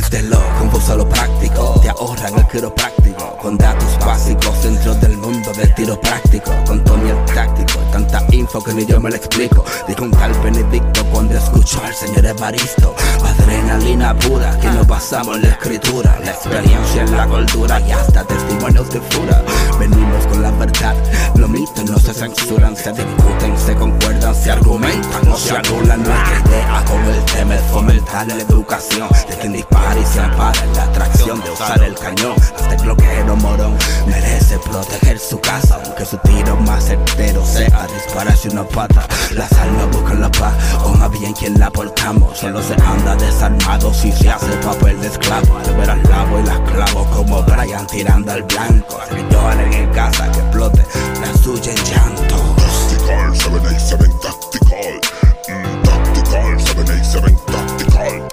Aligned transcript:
Ya, 0.00 0.08
desde 0.08 0.22
lo 0.28 0.38
confuso 0.58 0.92
a 0.92 0.96
lo 0.96 1.08
práctico, 1.08 1.78
te 1.82 1.88
ahorran 1.90 2.34
el 2.38 2.46
quiropráctico, 2.46 3.36
con 3.38 3.58
datos 3.58 3.98
básicos 4.04 4.62
dentro 4.62 4.94
del 4.94 5.16
mundo 5.18 5.52
del 5.52 5.74
tiro 5.74 6.00
práctico, 6.00 6.52
con 6.66 6.82
Tony 6.84 7.10
el 7.10 7.24
táctico, 7.34 7.78
tanta 7.92 8.24
info 8.30 8.62
que 8.62 8.72
ni 8.74 8.86
yo 8.86 9.00
me 9.00 9.10
lo 9.10 9.16
explico. 9.16 9.64
Dijo 9.88 10.04
un 10.04 10.10
tal 10.12 10.32
Benedicto 10.42 11.04
cuando 11.12 11.36
escuchó 11.36 11.82
al 11.84 11.94
señor 11.94 12.26
Evaristo, 12.26 12.94
adrenalina 13.24 14.16
pura 14.18 14.58
que 14.60 14.68
nos 14.68 14.86
basamos 14.86 15.36
en 15.36 15.42
la 15.42 15.48
escritura, 15.48 16.18
la 16.24 16.30
experiencia 16.30 17.02
en 17.02 17.16
la 17.16 17.26
cultura 17.26 17.80
y 17.80 17.90
hasta 17.90 18.24
testimonios 18.24 18.90
de 18.90 19.00
fura. 19.00 19.44
Venimos 19.80 20.26
con 20.26 20.42
la 20.42 20.50
verdad, 20.50 20.94
los 21.36 21.48
mitos 21.48 21.88
no 21.88 21.98
se 21.98 22.12
censuran, 22.12 22.76
se 22.76 22.92
discuten, 22.92 23.58
se 23.58 23.74
concuerdan, 23.74 24.34
se 24.34 24.50
argumentan, 24.50 25.24
no 25.24 25.34
se 25.38 25.56
anulan 25.56 26.02
nuestra 26.02 26.42
idea 26.46 26.84
con 26.84 27.02
el 27.06 27.24
tema 27.24 27.54
es 27.54 27.62
fomentar 27.62 28.26
la 28.26 28.34
educación 28.34 29.08
de 29.28 29.36
quien 29.38 29.52
dispara 29.54 29.98
y 29.98 30.04
se 30.04 30.20
ampara 30.20 30.62
en 30.62 30.74
la 30.74 30.82
atracción 30.84 31.40
de 31.42 31.50
usar 31.50 31.82
el 31.82 31.94
cañón. 31.94 32.34
Hasta 32.38 32.74
el 32.74 32.82
bloqueo 32.82 33.36
morón 33.36 33.74
merece 34.06 34.58
proteger 34.58 35.18
su 35.18 35.40
casa, 35.40 35.80
aunque 35.82 36.04
su 36.04 36.18
tiro 36.18 36.56
más 36.56 36.84
certero 36.84 37.44
sea 37.46 37.86
dispararse 37.94 38.50
una 38.50 38.64
pata. 38.64 39.06
Las 39.32 39.50
almas 39.54 39.88
buscan 39.92 40.20
la 40.20 40.30
paz, 40.30 40.54
o 40.84 40.90
más 40.90 41.10
bien 41.18 41.32
quien 41.32 41.58
la 41.58 41.70
portamos. 41.70 42.38
Solo 42.38 42.62
se 42.62 42.74
anda 42.74 43.16
desarmado 43.16 43.94
si 43.94 44.12
se 44.12 44.28
hace 44.28 44.52
papel 44.58 45.00
de 45.00 45.08
esclavo. 45.08 45.56
Al 45.56 45.76
ver 45.76 45.90
al 45.90 46.02
lavo 46.02 46.38
y 46.38 46.42
las 46.42 46.60
clavo 46.60 47.04
como 47.10 47.42
Brian 47.44 47.86
tirando 47.86 48.32
al 48.32 48.42
blanco. 48.42 49.00
Que 49.08 49.69
lloren 49.70 49.72
en 49.72 49.92
casa 49.92 50.30
que 50.32 50.38
explote 50.38 50.82
la 51.20 51.34
suya 51.34 51.72
en 51.72 51.84
llanto. 51.84 52.36
Tactical, 52.56 53.36
787 53.36 54.04
Tactical. 54.22 55.00
Mm, 55.48 55.82
tactical, 55.82 56.60
787 56.60 57.36
Tactical. 57.46 58.28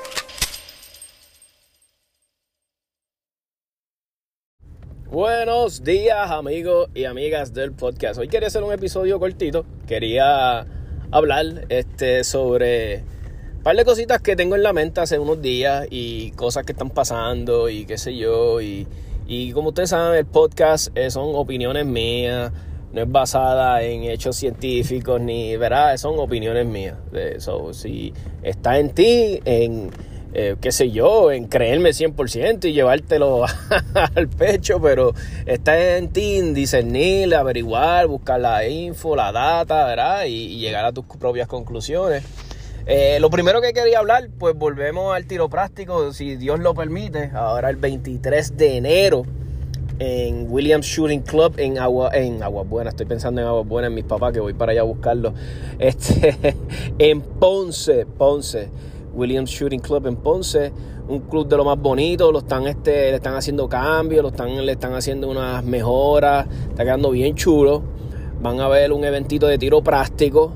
Buenos 5.09 5.83
días 5.83 6.31
amigos 6.31 6.89
y 6.93 7.05
amigas 7.05 7.53
del 7.53 7.71
podcast. 7.71 8.19
Hoy 8.19 8.27
quería 8.27 8.47
hacer 8.47 8.63
un 8.63 8.73
episodio 8.73 9.19
cortito. 9.19 9.65
Quería 9.87 10.65
hablar 11.11 11.65
este, 11.69 12.23
sobre 12.23 13.03
un 13.57 13.63
par 13.63 13.75
de 13.75 13.85
cositas 13.85 14.21
que 14.21 14.35
tengo 14.35 14.55
en 14.55 14.63
la 14.63 14.73
mente 14.73 15.01
hace 15.01 15.17
unos 15.17 15.41
días 15.41 15.87
y 15.89 16.31
cosas 16.31 16.65
que 16.65 16.73
están 16.73 16.89
pasando 16.89 17.69
y 17.69 17.85
qué 17.85 17.97
sé 17.97 18.15
yo. 18.15 18.61
Y, 18.61 18.85
y 19.27 19.51
como 19.51 19.69
ustedes 19.69 19.89
saben, 19.89 20.17
el 20.17 20.25
podcast 20.25 20.95
eh, 20.97 21.11
son 21.11 21.35
opiniones 21.35 21.85
mías. 21.85 22.51
No 22.93 23.01
es 23.01 23.11
basada 23.11 23.83
en 23.83 24.03
hechos 24.03 24.37
científicos 24.37 25.19
ni, 25.19 25.57
¿verdad? 25.57 25.97
Son 25.97 26.17
opiniones 26.17 26.65
mías. 26.65 26.95
So, 27.39 27.73
si 27.73 28.13
está 28.41 28.79
en 28.79 28.91
ti, 28.91 29.41
en 29.43 29.91
eh, 30.33 30.55
qué 30.61 30.71
sé 30.71 30.91
yo, 30.91 31.31
en 31.31 31.47
creerme 31.47 31.89
100% 31.89 32.65
y 32.65 32.73
llevártelo 32.73 33.45
al 34.15 34.27
pecho, 34.29 34.79
pero 34.81 35.13
está 35.45 35.97
en 35.97 36.09
ti 36.09 36.37
en 36.37 36.53
discernir, 36.53 37.33
averiguar, 37.33 38.07
buscar 38.07 38.39
la 38.39 38.67
info, 38.67 39.15
la 39.15 39.31
data, 39.31 39.85
¿verdad? 39.85 40.25
Y 40.25 40.57
llegar 40.57 40.85
a 40.85 40.91
tus 40.91 41.05
propias 41.05 41.47
conclusiones. 41.47 42.23
Eh, 42.89 43.17
lo 43.19 43.29
primero 43.29 43.59
que 43.59 43.73
quería 43.73 43.99
hablar, 43.99 44.29
pues 44.39 44.55
volvemos 44.55 45.13
al 45.13 45.25
tiro 45.25 45.49
práctico, 45.49 46.13
si 46.13 46.37
Dios 46.37 46.61
lo 46.61 46.73
permite, 46.73 47.31
ahora 47.33 47.69
el 47.69 47.75
23 47.75 48.55
de 48.55 48.77
enero 48.77 49.25
en 49.99 50.49
Williams 50.49 50.85
Shooting 50.85 51.21
Club 51.21 51.55
en 51.57 51.79
Agua 51.79 52.11
en 52.13 52.41
Agua 52.41 52.63
Buena, 52.63 52.91
estoy 52.91 53.05
pensando 53.05 53.41
en 53.41 53.47
Agua 53.47 53.63
Buena 53.63 53.87
en 53.87 53.93
mis 53.93 54.05
papás 54.05 54.31
que 54.31 54.39
voy 54.39 54.53
para 54.53 54.71
allá 54.71 54.81
a 54.81 54.85
buscarlo. 54.85 55.33
Este 55.79 56.55
en 56.97 57.19
Ponce, 57.19 58.05
Ponce. 58.05 58.69
Williams 59.13 59.49
Shooting 59.49 59.79
Club 59.79 60.05
en 60.07 60.15
Ponce, 60.15 60.71
un 61.09 61.21
club 61.21 61.47
de 61.47 61.57
lo 61.57 61.65
más 61.65 61.79
bonito, 61.79 62.31
lo 62.31 62.39
están 62.39 62.67
este, 62.67 63.09
le 63.09 63.15
están 63.15 63.33
haciendo 63.33 63.67
cambios, 63.67 64.21
lo 64.21 64.29
están, 64.29 64.65
le 64.65 64.71
están 64.71 64.93
haciendo 64.93 65.27
unas 65.29 65.63
mejoras, 65.63 66.47
está 66.69 66.83
quedando 66.83 67.09
bien 67.09 67.35
chulo. 67.35 67.81
Van 68.39 68.59
a 68.61 68.67
ver 68.67 68.93
un 68.93 69.03
eventito 69.03 69.47
de 69.47 69.57
tiro 69.57 69.81
práctico. 69.81 70.53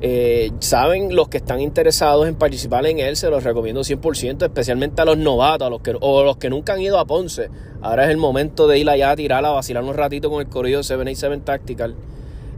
Eh, 0.00 0.52
Saben 0.60 1.16
los 1.16 1.28
que 1.28 1.38
están 1.38 1.60
interesados 1.60 2.28
en 2.28 2.36
participar 2.36 2.86
en 2.86 3.00
él, 3.00 3.16
se 3.16 3.30
los 3.30 3.42
recomiendo 3.42 3.80
100%, 3.80 4.44
especialmente 4.44 5.02
a 5.02 5.04
los 5.04 5.18
novatos, 5.18 5.66
a 5.66 5.70
los 5.70 5.80
que, 5.80 5.96
o 6.00 6.22
los 6.22 6.36
que 6.36 6.50
nunca 6.50 6.74
han 6.74 6.80
ido 6.80 6.98
a 6.98 7.04
Ponce. 7.04 7.50
Ahora 7.82 8.04
es 8.04 8.10
el 8.10 8.16
momento 8.16 8.68
de 8.68 8.78
ir 8.78 8.88
allá 8.88 9.10
a 9.10 9.16
tirar, 9.16 9.44
a 9.44 9.50
vacilar 9.50 9.82
un 9.82 9.94
ratito 9.94 10.30
con 10.30 10.40
el 10.40 10.48
corrido 10.48 10.82
787 10.82 11.44
Tactical. 11.44 11.96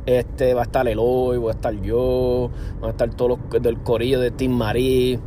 Este, 0.07 0.55
va 0.55 0.63
a 0.63 0.65
estar 0.65 0.87
Eloy, 0.89 1.39
voy 1.39 1.51
a 1.51 1.55
estar 1.55 1.75
yo, 1.83 2.51
van 2.81 2.89
a 2.89 2.91
estar 2.93 3.11
todos 3.15 3.39
los 3.39 3.63
del 3.63 3.79
corillo 3.79 4.21
de 4.21 4.31
Team 4.31 4.53
Marí. 4.53 5.19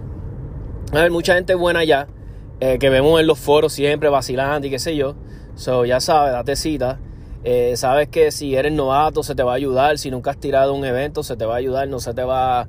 A 0.92 1.02
ver, 1.02 1.12
mucha 1.12 1.36
gente 1.36 1.56
buena 1.56 1.80
allá, 1.80 2.08
eh, 2.60 2.78
que 2.80 2.90
vemos 2.90 3.20
en 3.20 3.28
los 3.28 3.40
foros 3.40 3.74
siempre 3.74 4.10
vacilando 4.10 4.68
y 4.68 4.70
qué 4.70 4.80
sé 4.80 4.96
yo. 4.96 5.16
So, 5.56 5.86
ya 5.86 6.00
sabes, 6.00 6.34
date 6.34 6.56
cita. 6.56 7.00
Eh, 7.46 7.76
sabes 7.76 8.08
que 8.08 8.32
si 8.32 8.56
eres 8.56 8.72
novato 8.72 9.22
se 9.22 9.36
te 9.36 9.44
va 9.44 9.54
a 9.54 9.56
ayudar. 9.56 9.98
Si 9.98 10.10
nunca 10.12 10.32
has 10.32 10.38
tirado 10.38 10.74
un 10.74 10.86
evento 10.86 11.24
se 11.24 11.36
te 11.36 11.46
va 11.46 11.56
a 11.56 11.58
ayudar. 11.58 11.88
No 11.88 12.00
se 12.00 12.14
te 12.14 12.24
va, 12.24 12.68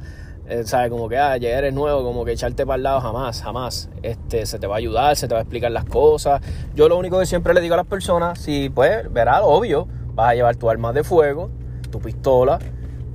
eh, 0.48 0.64
sabes, 0.64 0.90
como 0.90 1.08
que 1.08 1.16
ah, 1.16 1.36
ya 1.36 1.50
eres 1.50 1.72
nuevo, 1.72 2.02
como 2.02 2.24
que 2.24 2.32
echarte 2.32 2.66
para 2.66 2.76
el 2.76 2.82
lado 2.82 3.00
jamás, 3.00 3.42
jamás. 3.42 3.88
Este, 4.02 4.46
se 4.46 4.58
te 4.58 4.66
va 4.66 4.74
a 4.74 4.78
ayudar, 4.78 5.16
se 5.16 5.28
te 5.28 5.34
va 5.34 5.40
a 5.40 5.42
explicar 5.42 5.70
las 5.70 5.84
cosas. 5.84 6.42
Yo 6.74 6.88
lo 6.88 6.98
único 6.98 7.18
que 7.18 7.26
siempre 7.26 7.54
le 7.54 7.60
digo 7.60 7.74
a 7.74 7.78
las 7.78 7.86
personas, 7.86 8.38
si 8.38 8.68
pues, 8.68 9.12
verás, 9.12 9.40
obvio, 9.42 9.86
vas 10.14 10.30
a 10.30 10.34
llevar 10.34 10.56
tu 10.56 10.68
arma 10.68 10.92
de 10.92 11.04
fuego, 11.04 11.50
tu 11.90 12.00
pistola, 12.00 12.58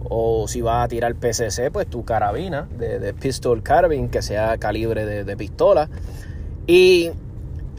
o 0.10 0.48
si 0.48 0.62
vas 0.62 0.86
a 0.86 0.88
tirar 0.88 1.14
PCC, 1.16 1.70
pues 1.72 1.88
tu 1.88 2.04
carabina 2.04 2.68
de, 2.78 3.14
pistol 3.14 3.62
carabine, 3.62 4.10
que 4.10 4.22
sea 4.22 4.58
calibre 4.58 5.06
de, 5.06 5.24
de, 5.24 5.38
pistola. 5.38 5.90
Y 6.66 7.12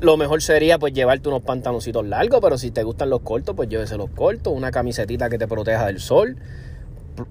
lo 0.00 0.16
mejor 0.16 0.42
sería 0.42 0.78
pues 0.78 0.92
llevarte 0.92 1.28
unos 1.28 1.42
pantaloncitos 1.42 2.06
largos, 2.06 2.40
pero 2.40 2.58
si 2.58 2.70
te 2.70 2.82
gustan 2.82 3.10
los 3.10 3.20
cortos, 3.20 3.54
pues 3.54 3.68
llévese 3.68 3.96
los 3.96 4.10
cortos, 4.10 4.52
una 4.52 4.70
camisetita 4.70 5.28
que 5.28 5.38
te 5.38 5.46
proteja 5.46 5.86
del 5.86 6.00
sol, 6.00 6.36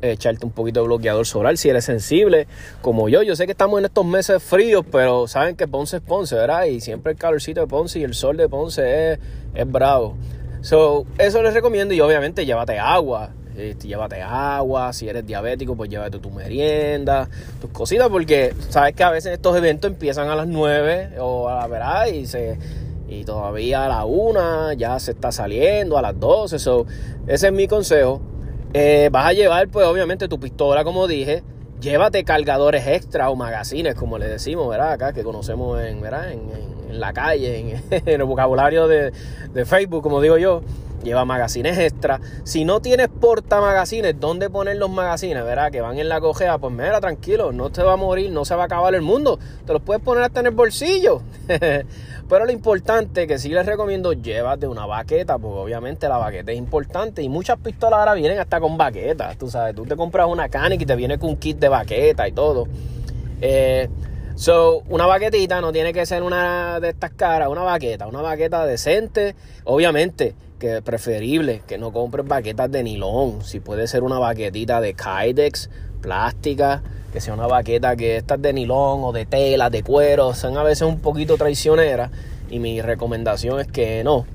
echarte 0.02 0.46
un 0.46 0.52
poquito 0.52 0.82
de 0.82 0.88
bloqueador 0.88 1.26
solar 1.26 1.58
si 1.58 1.70
eres 1.70 1.86
sensible, 1.86 2.48
como 2.82 3.10
yo. 3.10 3.24
Yo 3.24 3.36
sé 3.36 3.46
que 3.46 3.54
estamos 3.54 3.80
en 3.80 3.86
estos 3.86 4.06
meses 4.06 4.42
fríos, 4.42 4.86
pero 4.92 5.28
saben 5.28 5.56
que 5.56 5.68
Ponce 5.68 5.98
es 5.98 6.04
Ponce, 6.04 6.36
¿verdad? 6.36 6.66
Y 6.66 6.80
siempre 6.82 7.14
el 7.14 7.18
calorcito 7.18 7.62
de 7.62 7.68
Ponce 7.68 8.00
y 8.00 8.04
el 8.04 8.14
sol 8.14 8.38
de 8.38 8.48
Ponce 8.48 9.14
es, 9.14 9.20
es 9.56 9.72
bravo. 9.72 10.16
So, 10.62 11.06
eso 11.18 11.42
les 11.42 11.54
recomiendo 11.54 11.94
y 11.94 12.02
obviamente 12.02 12.46
llévate 12.46 12.78
agua. 12.78 13.32
Este, 13.60 13.88
llévate 13.88 14.22
agua, 14.22 14.94
si 14.94 15.10
eres 15.10 15.26
diabético, 15.26 15.76
pues 15.76 15.90
llévate 15.90 16.20
tu 16.20 16.32
merienda, 16.32 17.28
tus 17.60 17.70
cositas, 17.72 18.08
porque 18.10 18.54
sabes 18.70 18.96
que 18.96 19.04
a 19.04 19.12
veces 19.12 19.34
estos 19.34 19.56
eventos 19.58 19.92
empiezan 19.92 20.30
a 20.30 20.36
las 20.36 20.48
9 20.48 21.20
o 21.20 21.50
a 21.50 21.56
la 21.56 21.68
verdad 21.68 22.08
y 22.08 22.26
se 22.26 22.58
y 23.10 23.26
todavía 23.26 23.86
a 23.86 23.90
la 23.90 24.06
1 24.06 24.74
ya 24.74 25.00
se 25.00 25.12
está 25.12 25.32
saliendo, 25.32 25.98
a 25.98 26.02
las 26.02 26.20
12, 26.20 26.60
so, 26.60 26.86
ese 27.28 27.48
es 27.48 27.54
mi 27.54 27.68
consejo. 27.68 28.22
Eh, 28.74 29.10
vas 29.12 29.26
a 29.26 29.34
llevar, 29.34 29.68
pues 29.68 29.86
obviamente, 29.88 30.28
tu 30.28 30.40
pistola, 30.40 30.84
como 30.84 31.08
dije, 31.08 31.44
llévate 31.82 32.24
cargadores 32.24 32.86
extra 32.88 33.30
o 33.30 33.36
magazines, 33.36 33.96
como 33.96 34.20
le 34.20 34.28
decimos, 34.28 34.70
¿verdad? 34.70 34.92
Acá 34.92 35.14
que 35.14 35.24
conocemos 35.24 35.82
en, 35.82 36.02
¿verdad? 36.02 36.32
en, 36.32 36.40
en, 36.52 36.92
en 36.92 37.00
la 37.00 37.12
calle, 37.14 37.60
en, 37.60 37.84
en, 37.90 38.08
el 38.08 38.24
vocabulario 38.24 38.88
de, 38.88 39.12
de 39.54 39.66
Facebook, 39.66 40.04
como 40.04 40.22
digo 40.22 40.38
yo. 40.38 40.62
Lleva 41.04 41.26
magazines 41.26 41.78
extra. 41.78 42.20
Si 42.44 42.66
no 42.66 42.82
tienes 42.82 43.08
porta 43.08 43.62
magazines, 43.62 44.16
¿dónde 44.20 44.50
poner 44.50 44.78
los 44.78 44.90
magazines? 44.90 45.44
Verá 45.44 45.72
que 45.72 45.82
van 45.82 46.00
en 46.00 46.10
la 46.10 46.20
cojea, 46.20 46.58
pues 46.58 46.74
mira, 46.74 47.00
tranquilo, 47.00 47.52
no 47.52 47.70
te 47.72 47.84
va 47.84 47.94
a 47.94 47.98
morir, 47.98 48.32
no 48.32 48.46
se 48.46 48.56
va 48.56 48.64
a 48.64 48.66
acabar 48.66 48.96
el 48.96 49.02
mundo. 49.02 49.40
Te 49.66 49.74
los 49.74 49.82
puedes 49.82 50.02
poner 50.02 50.24
hasta 50.24 50.40
en 50.42 50.48
el 50.48 50.54
bolsillo. 50.54 51.22
Pero 52.30 52.46
lo 52.46 52.52
importante 52.52 53.26
que 53.26 53.40
sí 53.40 53.50
les 53.50 53.66
recomiendo, 53.66 54.14
llévate 54.14 54.68
una 54.68 54.86
baqueta, 54.86 55.40
porque 55.40 55.60
obviamente 55.60 56.08
la 56.08 56.18
baqueta 56.18 56.52
es 56.52 56.58
importante. 56.58 57.24
Y 57.24 57.30
muchas 57.30 57.58
pistolas 57.58 58.00
ahora 58.00 58.14
vienen 58.14 58.40
hasta 58.40 58.60
con 58.60 58.78
baquetas. 58.78 59.38
Tú 59.38 59.50
sabes, 59.50 59.76
tú 59.76 59.86
te 59.86 59.96
compras 59.96 60.28
una 60.28 60.48
Canic 60.48 60.82
y 60.82 60.86
te 60.86 60.96
viene 60.96 61.18
con 61.18 61.30
un 61.30 61.38
kit 61.38 61.58
de 61.58 61.70
baqueta 61.70 62.28
y 62.28 62.32
todo. 62.32 62.68
Eh, 63.42 63.90
So, 64.40 64.84
una 64.88 65.06
baquetita 65.06 65.60
no 65.60 65.74
tiene 65.74 65.92
que 65.92 66.06
ser 66.06 66.24
una 66.24 66.80
de 66.80 66.92
estas 66.92 67.12
caras, 67.12 67.50
una 67.50 67.64
baqueta, 67.64 68.08
una 68.08 68.22
baqueta 68.22 68.66
decente. 68.66 69.36
Obviamente, 69.66 70.34
que 70.60 70.82
preferible 70.82 71.64
que 71.66 71.78
no 71.78 71.92
compres 71.92 72.28
baquetas 72.28 72.72
de 72.72 72.84
nilón. 72.84 73.44
Si 73.44 73.60
puede 73.60 73.88
ser 73.88 74.04
una 74.04 74.20
baquetita 74.20 74.82
de 74.82 74.94
Kydex, 74.94 75.70
plástica, 76.02 76.84
que 77.12 77.22
sea 77.22 77.34
una 77.34 77.48
baqueta 77.48 77.96
que 77.96 78.18
estas 78.18 78.42
de 78.42 78.54
nilón 78.54 79.04
o 79.04 79.12
de 79.12 79.26
tela, 79.26 79.70
de 79.70 79.82
cuero, 79.84 80.34
son 80.34 80.58
a 80.58 80.64
veces 80.64 80.88
un 80.88 81.00
poquito 81.00 81.38
traicioneras. 81.38 82.12
Y 82.50 82.60
mi 82.60 82.82
recomendación 82.82 83.60
es 83.60 83.68
que 83.68 84.04
no. 84.04 84.26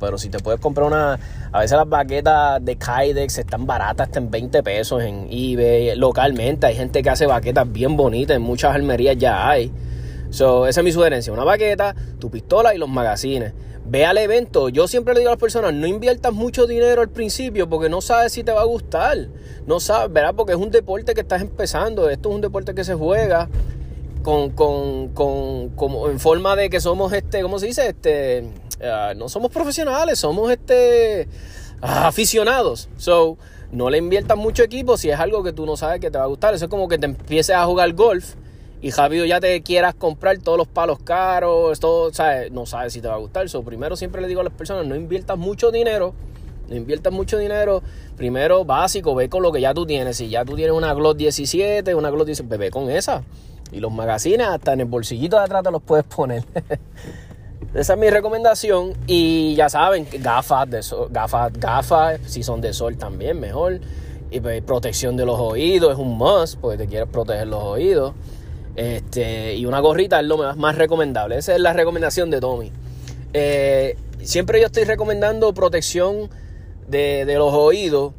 Pero 0.00 0.18
si 0.18 0.28
te 0.28 0.38
puedes 0.38 0.60
comprar 0.60 0.86
una. 0.86 1.18
A 1.52 1.60
veces 1.60 1.76
las 1.76 1.88
baquetas 1.88 2.64
de 2.64 2.76
Kydex 2.76 3.38
están 3.38 3.64
baratas, 3.64 4.08
están 4.08 4.24
en 4.24 4.30
20 4.30 4.62
pesos 4.62 5.02
en 5.02 5.28
eBay. 5.30 5.94
Localmente 5.96 6.66
hay 6.66 6.74
gente 6.74 7.02
que 7.02 7.10
hace 7.10 7.26
baquetas 7.26 7.70
bien 7.70 7.96
bonitas. 7.96 8.36
En 8.36 8.42
muchas 8.42 8.74
almerías 8.74 9.16
ya 9.16 9.48
hay. 9.48 9.70
So, 10.30 10.66
esa 10.66 10.80
es 10.80 10.84
mi 10.84 10.90
sugerencia. 10.90 11.32
Una 11.32 11.44
baqueta, 11.44 11.94
tu 12.18 12.28
pistola 12.28 12.74
y 12.74 12.78
los 12.78 12.88
magazines. 12.88 13.52
Ve 13.86 14.06
al 14.06 14.16
evento. 14.16 14.70
Yo 14.70 14.88
siempre 14.88 15.12
le 15.12 15.20
digo 15.20 15.30
a 15.30 15.34
las 15.34 15.40
personas, 15.40 15.74
no 15.74 15.86
inviertas 15.86 16.32
mucho 16.32 16.66
dinero 16.66 17.02
al 17.02 17.10
principio 17.10 17.68
porque 17.68 17.88
no 17.90 18.00
sabes 18.00 18.32
si 18.32 18.42
te 18.42 18.52
va 18.52 18.62
a 18.62 18.64
gustar. 18.64 19.28
No 19.66 19.78
sabes, 19.78 20.12
¿verdad? 20.12 20.34
Porque 20.34 20.52
es 20.52 20.58
un 20.58 20.70
deporte 20.70 21.14
que 21.14 21.20
estás 21.20 21.42
empezando. 21.42 22.08
Esto 22.08 22.30
es 22.30 22.34
un 22.34 22.40
deporte 22.40 22.74
que 22.74 22.82
se 22.82 22.94
juega 22.94 23.48
con, 24.22 24.50
con, 24.50 25.08
con, 25.08 25.68
como 25.70 26.08
en 26.08 26.18
forma 26.18 26.56
de 26.56 26.70
que 26.70 26.80
somos 26.80 27.12
este, 27.12 27.42
¿cómo 27.42 27.58
se 27.58 27.66
dice? 27.66 27.88
Este, 27.88 28.48
ah, 28.82 29.12
no 29.14 29.28
somos 29.28 29.50
profesionales, 29.50 30.18
somos 30.18 30.50
este 30.50 31.28
ah, 31.82 32.08
aficionados. 32.08 32.88
So, 32.96 33.36
no 33.70 33.90
le 33.90 33.98
inviertas 33.98 34.38
mucho 34.38 34.62
equipo 34.62 34.96
si 34.96 35.10
es 35.10 35.20
algo 35.20 35.42
que 35.42 35.52
tú 35.52 35.66
no 35.66 35.76
sabes 35.76 36.00
que 36.00 36.10
te 36.10 36.16
va 36.16 36.24
a 36.24 36.28
gustar. 36.28 36.54
Eso 36.54 36.64
es 36.64 36.70
como 36.70 36.88
que 36.88 36.96
te 36.96 37.04
empieces 37.04 37.54
a 37.54 37.66
jugar 37.66 37.92
golf 37.92 38.34
y 38.84 38.90
rápido 38.90 39.24
ya 39.24 39.40
te 39.40 39.62
quieras 39.62 39.94
comprar 39.94 40.36
todos 40.36 40.58
los 40.58 40.68
palos 40.68 40.98
caros, 41.02 41.80
todo, 41.80 42.12
¿sabes? 42.12 42.52
no 42.52 42.66
sabes 42.66 42.92
si 42.92 43.00
te 43.00 43.08
va 43.08 43.14
a 43.14 43.16
gustar. 43.16 43.48
So, 43.48 43.62
primero 43.62 43.96
siempre 43.96 44.20
le 44.20 44.28
digo 44.28 44.42
a 44.42 44.44
las 44.44 44.52
personas, 44.52 44.86
no 44.86 44.94
inviertas 44.94 45.38
mucho 45.38 45.70
dinero. 45.70 46.12
No 46.68 46.76
inviertas 46.76 47.10
mucho 47.10 47.38
dinero. 47.38 47.82
Primero, 48.14 48.66
básico, 48.66 49.14
ve 49.14 49.30
con 49.30 49.42
lo 49.42 49.52
que 49.52 49.62
ya 49.62 49.72
tú 49.72 49.86
tienes. 49.86 50.18
Si 50.18 50.28
ya 50.28 50.44
tú 50.44 50.54
tienes 50.54 50.76
una 50.76 50.92
Glock 50.92 51.16
17, 51.16 51.94
una 51.94 52.10
Glock 52.10 52.26
17, 52.26 52.58
ve 52.58 52.70
con 52.70 52.90
esa. 52.90 53.22
Y 53.72 53.80
los 53.80 53.90
magazines 53.90 54.48
hasta 54.48 54.74
en 54.74 54.80
el 54.80 54.86
bolsillito 54.86 55.38
de 55.38 55.44
atrás 55.44 55.62
te 55.62 55.70
los 55.70 55.80
puedes 55.80 56.04
poner. 56.04 56.44
Esa 57.74 57.94
es 57.94 57.98
mi 57.98 58.10
recomendación. 58.10 58.92
Y 59.06 59.54
ya 59.54 59.70
saben, 59.70 60.06
gafas, 60.20 60.68
de 60.68 60.82
sol, 60.82 61.08
gafas, 61.10 61.54
gafas, 61.54 62.20
si 62.26 62.42
son 62.42 62.60
de 62.60 62.74
sol 62.74 62.98
también, 62.98 63.40
mejor. 63.40 63.80
Y 64.30 64.40
pues, 64.40 64.60
protección 64.60 65.16
de 65.16 65.24
los 65.24 65.40
oídos 65.40 65.94
es 65.94 65.98
un 65.98 66.18
must, 66.18 66.58
porque 66.60 66.76
te 66.76 66.86
quieres 66.86 67.08
proteger 67.08 67.46
los 67.46 67.62
oídos. 67.62 68.12
Este, 68.76 69.54
y 69.54 69.66
una 69.66 69.80
gorrita 69.80 70.20
es 70.20 70.26
lo 70.26 70.36
más, 70.56 70.76
recomendable. 70.76 71.38
Esa 71.38 71.54
es 71.54 71.60
la 71.60 71.72
recomendación 71.72 72.30
de 72.30 72.40
Tommy. 72.40 72.72
Eh, 73.32 73.96
siempre 74.22 74.60
yo 74.60 74.66
estoy 74.66 74.84
recomendando 74.84 75.52
protección 75.54 76.30
de, 76.88 77.24
de 77.24 77.34
los 77.36 77.52
oídos 77.52 78.12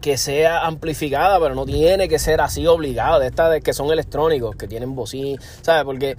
que 0.00 0.16
sea 0.16 0.66
amplificada, 0.66 1.38
pero 1.38 1.54
no 1.54 1.66
tiene 1.66 2.08
que 2.08 2.18
ser 2.18 2.40
así 2.40 2.66
obligado. 2.66 3.20
De 3.20 3.26
estas 3.26 3.50
de 3.50 3.60
que 3.60 3.72
son 3.72 3.90
electrónicos, 3.90 4.56
que 4.56 4.66
tienen 4.66 4.94
bocina, 4.94 5.40
¿sabes? 5.60 5.84
Porque 5.84 6.16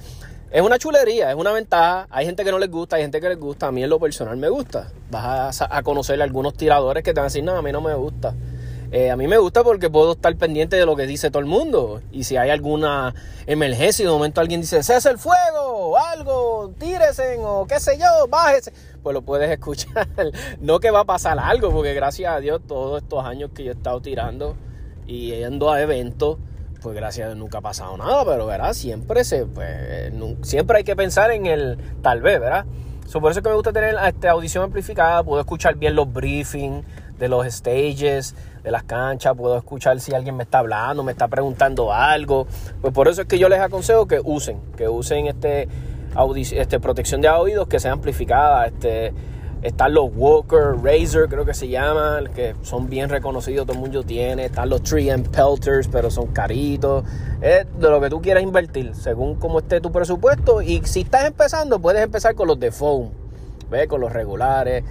es 0.52 0.62
una 0.62 0.78
chulería, 0.78 1.32
es 1.32 1.36
una 1.36 1.52
ventaja. 1.52 2.08
Hay 2.10 2.26
gente 2.26 2.44
que 2.44 2.52
no 2.52 2.60
les 2.60 2.70
gusta, 2.70 2.96
hay 2.96 3.02
gente 3.04 3.20
que 3.20 3.30
les 3.30 3.40
gusta. 3.40 3.68
A 3.68 3.72
mí 3.72 3.84
en 3.84 3.90
lo 3.90 4.00
personal 4.00 4.38
me 4.38 4.50
gusta. 4.50 4.92
Vas 5.10 5.62
a, 5.62 5.78
a 5.78 5.84
conocer 5.84 6.22
algunos 6.22 6.54
tiradores 6.54 7.04
que 7.04 7.14
te 7.14 7.20
van 7.20 7.26
a 7.26 7.30
decir, 7.30 7.44
no, 7.44 7.56
a 7.56 7.62
mí 7.62 7.72
no 7.72 7.82
me 7.82 7.94
gusta. 7.96 8.34
Eh, 8.96 9.10
a 9.10 9.18
mí 9.18 9.28
me 9.28 9.40
gusta 9.40 9.64
porque 9.64 9.90
puedo 9.90 10.12
estar 10.12 10.36
pendiente 10.36 10.76
de 10.76 10.86
lo 10.86 10.96
que 10.96 11.08
dice 11.08 11.32
todo 11.32 11.40
el 11.40 11.48
mundo. 11.48 12.04
Y 12.12 12.26
si 12.26 12.38
hay 12.38 12.52
alguna 12.52 13.16
emergencia 13.48 14.04
y 14.04 14.06
de 14.06 14.12
momento 14.12 14.40
alguien 14.40 14.62
dice, 14.62 14.84
cese 14.84 15.10
el 15.10 15.18
fuego, 15.18 15.98
algo, 15.98 16.72
tírese, 16.78 17.40
o 17.40 17.66
qué 17.66 17.80
sé 17.80 17.98
yo, 17.98 18.28
bájese, 18.30 18.72
pues 19.02 19.16
lo 19.16 19.24
puedes 19.24 19.50
escuchar. 19.52 20.08
no 20.62 20.80
que 20.80 20.92
va 20.92 21.00
a 21.00 21.06
pasar 21.06 21.40
algo, 21.40 21.72
porque 21.72 21.96
gracias 21.96 22.32
a 22.32 22.40
Dios 22.40 22.62
todos 22.68 23.02
estos 23.02 23.26
años 23.26 23.50
que 23.56 23.64
yo 23.64 23.72
he 23.72 23.74
estado 23.74 24.00
tirando 24.00 24.56
y 25.08 25.30
yendo 25.30 25.72
a 25.72 25.82
eventos, 25.82 26.38
pues 26.84 26.96
gracias 26.96 27.26
a 27.26 27.28
Dios 27.30 27.40
nunca 27.40 27.58
ha 27.58 27.62
pasado 27.62 27.98
nada, 27.98 28.24
pero 28.26 28.46
¿verdad? 28.46 28.74
Siempre, 28.74 29.24
se, 29.24 29.48
pues, 29.48 30.14
siempre 30.44 30.78
hay 30.78 30.84
que 30.84 30.96
pensar 30.96 31.32
en 31.32 31.48
el 31.48 31.80
tal 32.04 32.22
vez, 32.22 32.40
¿verdad? 32.40 32.66
por 33.12 33.32
eso 33.32 33.40
es 33.40 33.44
que 33.44 33.50
me 33.50 33.56
gusta 33.56 33.72
tener 33.72 33.96
esta 34.08 34.32
audición 34.32 34.64
amplificada, 34.64 35.24
puedo 35.24 35.40
escuchar 35.40 35.76
bien 35.76 35.96
los 35.96 36.12
briefings 36.12 36.84
de 37.18 37.28
los 37.28 37.46
stages, 37.46 38.36
de 38.64 38.72
las 38.72 38.84
canchas, 38.84 39.34
puedo 39.36 39.58
escuchar 39.58 40.00
si 40.00 40.14
alguien 40.14 40.36
me 40.36 40.44
está 40.44 40.60
hablando, 40.60 41.04
me 41.04 41.12
está 41.12 41.28
preguntando 41.28 41.94
algo. 41.94 42.48
Pues 42.82 42.94
por 42.94 43.08
eso 43.08 43.22
es 43.22 43.28
que 43.28 43.38
yo 43.38 43.50
les 43.50 43.60
aconsejo 43.60 44.08
que 44.08 44.20
usen, 44.24 44.60
que 44.78 44.88
usen 44.88 45.28
este, 45.28 45.68
este 46.52 46.80
protección 46.80 47.22
de 47.22 47.30
oídos 47.30 47.68
que 47.68 47.80
sea 47.80 47.92
amplificada. 47.92 48.66
Este, 48.68 49.14
están 49.62 49.94
los 49.94 50.10
Walker, 50.14 50.76
Razor, 50.84 51.30
creo 51.30 51.46
que 51.46 51.54
se 51.54 51.70
llaman, 51.70 52.28
que 52.34 52.54
son 52.64 52.90
bien 52.90 53.10
reconocidos, 53.10 53.66
todo 53.66 53.76
el 53.76 53.82
mundo 53.82 54.04
tiene. 54.04 54.46
Están 54.46 54.70
los 54.70 54.84
Tree 54.84 55.10
and 55.10 55.30
Pelters, 55.30 55.88
pero 55.88 56.10
son 56.10 56.28
caritos. 56.28 57.06
Es 57.42 57.66
de 57.80 57.90
lo 57.90 58.02
que 58.02 58.10
tú 58.10 58.22
quieras 58.22 58.44
invertir, 58.44 58.94
según 58.96 59.36
cómo 59.36 59.60
esté 59.60 59.80
tu 59.80 59.92
presupuesto. 59.92 60.62
Y 60.62 60.82
si 60.86 61.02
estás 61.02 61.26
empezando, 61.26 61.80
puedes 61.80 62.02
empezar 62.02 62.36
con 62.36 62.48
los 62.48 62.60
de 62.60 62.72
foam, 62.72 63.12
¿ves? 63.70 63.88
Con 63.88 64.02
los 64.02 64.12
regulares 64.12 64.84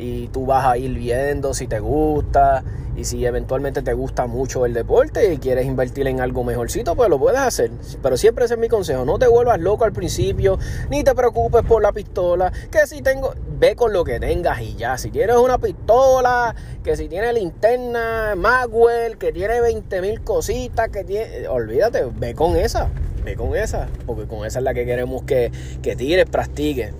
y 0.00 0.28
tú 0.28 0.46
vas 0.46 0.64
a 0.64 0.78
ir 0.78 0.94
viendo 0.94 1.52
si 1.52 1.66
te 1.66 1.78
gusta 1.78 2.64
y 2.96 3.04
si 3.04 3.24
eventualmente 3.24 3.82
te 3.82 3.92
gusta 3.92 4.26
mucho 4.26 4.66
el 4.66 4.74
deporte 4.74 5.32
y 5.32 5.38
quieres 5.38 5.66
invertir 5.66 6.06
en 6.08 6.20
algo 6.20 6.42
mejorcito, 6.42 6.96
pues 6.96 7.08
lo 7.08 7.18
puedes 7.18 7.40
hacer. 7.40 7.70
Pero 8.02 8.16
siempre 8.16 8.46
ese 8.46 8.54
es 8.54 8.60
mi 8.60 8.68
consejo, 8.68 9.04
no 9.04 9.18
te 9.18 9.28
vuelvas 9.28 9.60
loco 9.60 9.84
al 9.84 9.92
principio, 9.92 10.58
ni 10.88 11.04
te 11.04 11.14
preocupes 11.14 11.62
por 11.62 11.82
la 11.82 11.92
pistola, 11.92 12.52
que 12.70 12.86
si 12.86 13.02
tengo, 13.02 13.34
ve 13.58 13.76
con 13.76 13.92
lo 13.92 14.04
que 14.04 14.18
tengas 14.18 14.60
y 14.60 14.74
ya. 14.74 14.98
Si 14.98 15.10
tienes 15.10 15.36
una 15.36 15.58
pistola, 15.58 16.54
que 16.82 16.96
si 16.96 17.08
tiene 17.08 17.32
linterna, 17.32 18.34
Magwell, 18.36 19.18
que 19.18 19.32
tiene 19.32 19.60
20 19.60 20.00
mil 20.00 20.20
cositas, 20.22 20.88
que 20.88 21.04
tiene, 21.04 21.46
olvídate, 21.48 22.06
ve 22.18 22.34
con 22.34 22.56
esa, 22.56 22.88
ve 23.24 23.36
con 23.36 23.54
esa, 23.54 23.86
porque 24.06 24.26
con 24.26 24.46
esa 24.46 24.58
es 24.58 24.64
la 24.64 24.74
que 24.74 24.84
queremos 24.84 25.22
que, 25.22 25.52
que 25.82 25.94
tires, 25.94 26.26
practiques 26.26 26.92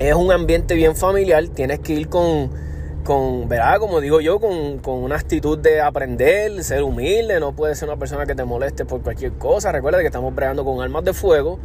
es 0.00 0.14
un 0.14 0.32
ambiente 0.32 0.74
bien 0.74 0.96
familiar, 0.96 1.46
tienes 1.48 1.80
que 1.80 1.92
ir 1.92 2.08
con, 2.08 2.50
con 3.04 3.48
¿verdad? 3.50 3.78
Como 3.78 4.00
digo 4.00 4.22
yo, 4.22 4.40
con, 4.40 4.78
con, 4.78 4.94
una 4.94 5.16
actitud 5.16 5.58
de 5.58 5.82
aprender, 5.82 6.64
ser 6.64 6.82
humilde, 6.82 7.38
no 7.38 7.52
puedes 7.52 7.78
ser 7.78 7.86
una 7.86 7.98
persona 7.98 8.24
que 8.24 8.34
te 8.34 8.42
moleste 8.44 8.86
por 8.86 9.02
cualquier 9.02 9.32
cosa. 9.32 9.70
Recuerda 9.72 10.00
que 10.00 10.06
estamos 10.06 10.34
bregando 10.34 10.64
con 10.64 10.80
armas 10.80 11.04
de 11.04 11.12
fuego. 11.12 11.58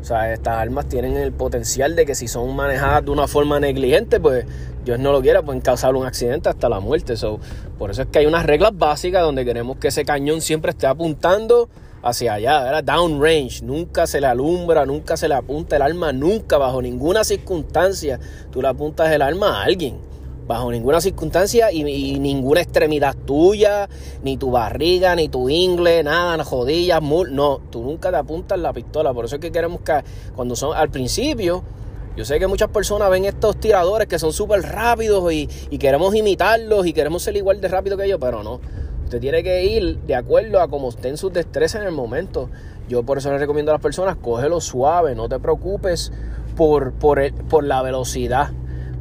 O 0.00 0.04
sea, 0.04 0.32
estas 0.32 0.56
armas 0.56 0.86
tienen 0.86 1.16
el 1.16 1.32
potencial 1.32 1.94
de 1.94 2.06
que 2.06 2.14
si 2.14 2.26
son 2.26 2.56
manejadas 2.56 3.04
de 3.04 3.10
una 3.10 3.28
forma 3.28 3.60
negligente, 3.60 4.18
pues 4.18 4.46
Dios 4.82 4.98
no 4.98 5.12
lo 5.12 5.20
quiera, 5.20 5.42
pueden 5.42 5.60
causar 5.60 5.94
un 5.94 6.06
accidente 6.06 6.48
hasta 6.48 6.70
la 6.70 6.80
muerte. 6.80 7.14
Por 7.78 7.90
eso 7.90 8.02
es 8.02 8.08
que 8.08 8.18
hay 8.18 8.26
unas 8.26 8.46
reglas 8.46 8.72
básicas 8.74 9.22
donde 9.22 9.44
queremos 9.44 9.76
que 9.76 9.88
ese 9.88 10.06
cañón 10.06 10.40
siempre 10.40 10.70
esté 10.70 10.86
apuntando 10.86 11.68
hacia 12.04 12.34
allá, 12.34 12.62
¿verdad? 12.62 12.84
Downrange, 12.84 13.62
nunca 13.62 14.06
se 14.06 14.20
le 14.20 14.26
alumbra, 14.26 14.84
nunca 14.84 15.16
se 15.16 15.26
le 15.26 15.34
apunta 15.34 15.76
el 15.76 15.82
arma, 15.82 16.12
nunca, 16.12 16.58
bajo 16.58 16.82
ninguna 16.82 17.24
circunstancia, 17.24 18.20
tú 18.52 18.60
le 18.60 18.68
apuntas 18.68 19.10
el 19.10 19.22
arma 19.22 19.60
a 19.60 19.64
alguien. 19.64 19.98
Bajo 20.46 20.70
ninguna 20.70 21.00
circunstancia 21.00 21.72
y, 21.72 22.18
ninguna 22.18 22.60
extremidad 22.60 23.16
tuya, 23.24 23.88
ni 24.22 24.36
tu 24.36 24.50
barriga, 24.50 25.16
ni 25.16 25.30
tu 25.30 25.48
ingle, 25.48 26.02
nada, 26.04 26.44
jodillas, 26.44 27.00
no, 27.00 27.62
tú 27.70 27.82
nunca 27.82 28.10
te 28.10 28.18
apuntas 28.18 28.58
la 28.58 28.74
pistola. 28.74 29.14
Por 29.14 29.24
eso 29.24 29.36
es 29.36 29.40
que 29.40 29.50
queremos 29.50 29.80
que 29.80 30.04
cuando 30.36 30.54
son 30.54 30.76
al 30.76 30.90
principio, 30.90 31.64
yo 32.14 32.26
sé 32.26 32.38
que 32.38 32.46
muchas 32.46 32.68
personas 32.68 33.08
ven 33.08 33.24
estos 33.24 33.58
tiradores 33.58 34.06
que 34.06 34.18
son 34.18 34.34
súper 34.34 34.60
rápidos 34.60 35.32
y, 35.32 35.48
y, 35.70 35.78
queremos 35.78 36.14
imitarlos 36.14 36.86
y 36.86 36.92
queremos 36.92 37.22
ser 37.22 37.34
igual 37.38 37.62
de 37.62 37.68
rápido 37.68 37.96
que 37.96 38.04
ellos, 38.04 38.18
pero 38.20 38.42
no. 38.42 38.60
Usted 39.04 39.20
tiene 39.20 39.42
que 39.42 39.64
ir 39.64 39.98
de 40.00 40.14
acuerdo 40.14 40.60
a 40.60 40.68
cómo 40.68 40.88
estén 40.88 41.16
sus 41.16 41.32
destrezas 41.32 41.82
en 41.82 41.86
el 41.86 41.92
momento. 41.92 42.50
Yo 42.88 43.02
por 43.02 43.18
eso 43.18 43.30
le 43.30 43.38
recomiendo 43.38 43.70
a 43.70 43.74
las 43.74 43.82
personas, 43.82 44.16
cógelo 44.16 44.60
suave, 44.60 45.14
no 45.14 45.28
te 45.28 45.38
preocupes 45.38 46.12
por, 46.56 46.92
por, 46.92 47.32
por 47.48 47.64
la 47.64 47.82
velocidad. 47.82 48.50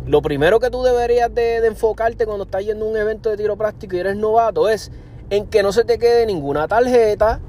Lo 0.06 0.22
primero 0.22 0.60
que 0.60 0.70
tú 0.70 0.84
deberías 0.84 1.34
de, 1.34 1.66
enfocarte 1.66 2.26
cuando 2.26 2.44
estás 2.44 2.66
yendo 2.66 2.86
a 2.86 2.90
un 2.90 2.98
evento 2.98 3.30
de 3.30 3.38
tiro 3.38 3.56
práctico 3.56 3.96
y 3.96 4.00
eres 4.00 4.18
novato 4.18 4.68
es 4.68 4.92
en 5.30 5.48
que 5.48 5.64
no 5.64 5.72
se 5.72 5.86
te 5.86 5.98
quede 5.98 6.26
ninguna 6.26 6.68
tarjeta, 6.68 7.40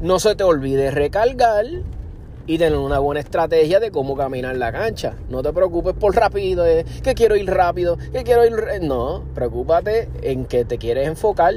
no 0.00 0.18
se 0.18 0.34
te 0.34 0.42
olvide 0.42 0.90
recargar 0.90 1.66
y 2.46 2.58
tener 2.58 2.78
una 2.78 2.98
buena 2.98 3.20
estrategia 3.20 3.80
de 3.80 3.90
cómo 3.90 4.16
caminar 4.16 4.56
la 4.56 4.72
cancha. 4.72 5.14
No 5.30 5.42
te 5.42 5.52
preocupes 5.52 5.94
por 5.94 6.14
rápido, 6.14 6.66
eh, 6.66 6.84
que 7.02 7.14
quiero 7.14 7.36
ir 7.36 7.48
rápido, 7.48 7.98
que 8.12 8.22
quiero 8.24 8.44
ir... 8.44 8.82
No, 8.82 9.22
preocúpate 9.34 10.08
en 10.22 10.46
que 10.46 10.64
te 10.64 10.78
quieres 10.78 11.06
enfocar 11.06 11.54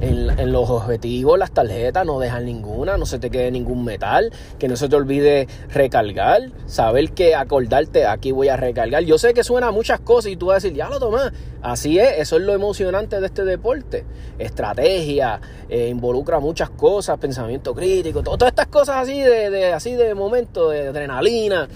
en, 0.00 0.52
los 0.52 0.68
objetivos, 0.68 1.38
las 1.38 1.52
tarjetas, 1.52 2.04
no 2.04 2.18
dejar 2.18 2.42
ninguna, 2.42 2.96
no 2.96 3.06
se 3.06 3.18
te 3.18 3.30
quede 3.30 3.50
ningún 3.50 3.84
metal, 3.84 4.32
que 4.58 4.68
no 4.68 4.76
se 4.76 4.88
te 4.88 4.96
olvide 4.96 5.46
recargar, 5.72 6.50
saber 6.66 7.12
que 7.12 7.34
acordarte, 7.34 8.06
aquí 8.06 8.32
voy 8.32 8.48
a 8.48 8.56
recargar. 8.56 9.04
Yo 9.04 9.18
sé 9.18 9.34
que 9.34 9.44
suena 9.44 9.70
muchas 9.70 10.00
cosas 10.00 10.32
y 10.32 10.36
tú 10.36 10.46
vas 10.46 10.54
a 10.54 10.66
decir, 10.66 10.76
ya 10.76 10.88
lo 10.88 10.98
tomás. 10.98 11.32
Así 11.62 11.98
es, 11.98 12.18
eso 12.18 12.36
es 12.36 12.42
lo 12.42 12.54
emocionante 12.54 13.20
de 13.20 13.26
este 13.26 13.44
deporte. 13.44 14.04
Estrategia, 14.38 15.40
eh, 15.68 15.88
involucra 15.88 16.40
muchas 16.40 16.70
cosas, 16.70 17.18
pensamiento 17.18 17.74
crítico, 17.74 18.22
todas 18.22 18.48
estas 18.48 18.66
cosas 18.66 18.96
así 18.96 19.20
de, 19.20 19.50
de, 19.50 19.72
así 19.72 19.94
de 19.94 20.14
momento, 20.14 20.70
de 20.70 20.88
adrenalina. 20.88 21.68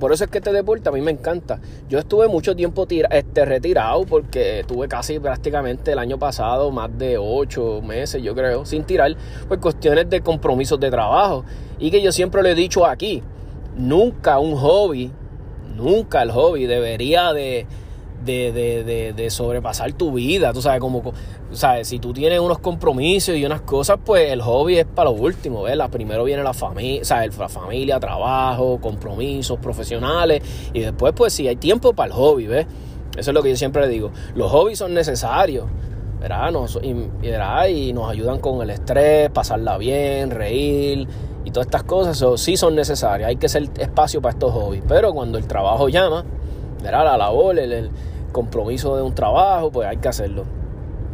Por 0.00 0.14
eso 0.14 0.24
es 0.24 0.30
que 0.30 0.38
este 0.38 0.50
deporte 0.52 0.88
a 0.88 0.92
mí 0.92 1.02
me 1.02 1.10
encanta. 1.10 1.60
Yo 1.90 1.98
estuve 1.98 2.26
mucho 2.26 2.56
tiempo 2.56 2.86
este, 2.88 3.44
retirado 3.44 4.04
porque 4.06 4.64
tuve 4.66 4.88
casi 4.88 5.20
prácticamente 5.20 5.92
el 5.92 5.98
año 5.98 6.18
pasado 6.18 6.70
más 6.70 6.96
de 6.98 7.18
ocho 7.18 7.82
meses, 7.82 8.22
yo 8.22 8.34
creo, 8.34 8.64
sin 8.64 8.84
tirar, 8.84 9.14
pues 9.46 9.60
cuestiones 9.60 10.08
de 10.08 10.22
compromisos 10.22 10.80
de 10.80 10.90
trabajo. 10.90 11.44
Y 11.78 11.90
que 11.90 12.00
yo 12.00 12.12
siempre 12.12 12.42
le 12.42 12.52
he 12.52 12.54
dicho 12.54 12.86
aquí, 12.86 13.22
nunca 13.76 14.38
un 14.38 14.56
hobby, 14.56 15.12
nunca 15.76 16.22
el 16.22 16.30
hobby 16.30 16.66
debería 16.66 17.34
de 17.34 17.66
de, 18.24 18.52
de, 18.52 19.12
de, 19.12 19.30
sobrepasar 19.30 19.92
tu 19.92 20.12
vida. 20.12 20.52
Tú 20.52 20.62
sabes, 20.62 20.80
como, 20.80 21.02
sabes, 21.52 21.88
si 21.88 21.98
tú 21.98 22.12
tienes 22.12 22.40
unos 22.40 22.58
compromisos 22.58 23.36
y 23.36 23.44
unas 23.44 23.62
cosas, 23.62 23.98
pues 24.04 24.30
el 24.30 24.42
hobby 24.42 24.78
es 24.78 24.86
para 24.86 25.10
lo 25.10 25.16
último, 25.16 25.62
¿ves? 25.62 25.78
Primero 25.90 26.24
viene 26.24 26.42
la 26.42 26.54
familia, 26.54 27.04
¿sabes? 27.04 27.36
La 27.38 27.48
familia, 27.48 27.98
trabajo, 27.98 28.78
compromisos 28.80 29.58
profesionales 29.58 30.42
y 30.72 30.80
después, 30.80 31.12
pues 31.16 31.32
si 31.32 31.48
hay 31.48 31.56
tiempo 31.56 31.92
para 31.92 32.08
el 32.08 32.12
hobby, 32.12 32.46
¿ves? 32.46 32.66
Eso 33.16 33.30
es 33.30 33.34
lo 33.34 33.42
que 33.42 33.50
yo 33.50 33.56
siempre 33.56 33.82
le 33.82 33.88
digo. 33.88 34.12
Los 34.34 34.50
hobbies 34.50 34.78
son 34.78 34.94
necesarios, 34.94 35.66
¿verdad? 36.20 36.52
Nos, 36.52 36.78
y, 36.82 36.90
y 36.90 37.92
nos 37.92 38.10
ayudan 38.10 38.38
con 38.38 38.62
el 38.62 38.70
estrés, 38.70 39.30
pasarla 39.30 39.78
bien, 39.78 40.30
reír 40.30 41.08
y 41.44 41.50
todas 41.50 41.66
estas 41.66 41.82
cosas. 41.84 42.16
Eso 42.16 42.36
sí 42.36 42.56
son 42.56 42.76
necesarias. 42.76 43.28
Hay 43.28 43.36
que 43.36 43.46
hacer 43.46 43.68
espacio 43.78 44.20
para 44.22 44.34
estos 44.34 44.52
hobbies. 44.52 44.84
Pero 44.86 45.12
cuando 45.12 45.38
el 45.38 45.46
trabajo 45.46 45.88
llama, 45.88 46.24
¿verdad? 46.82 47.04
La 47.04 47.16
labor, 47.16 47.58
el 47.58 47.90
compromiso 48.32 48.96
de 48.96 49.02
un 49.02 49.14
trabajo, 49.14 49.70
pues 49.70 49.88
hay 49.88 49.98
que 49.98 50.08
hacerlo. 50.08 50.44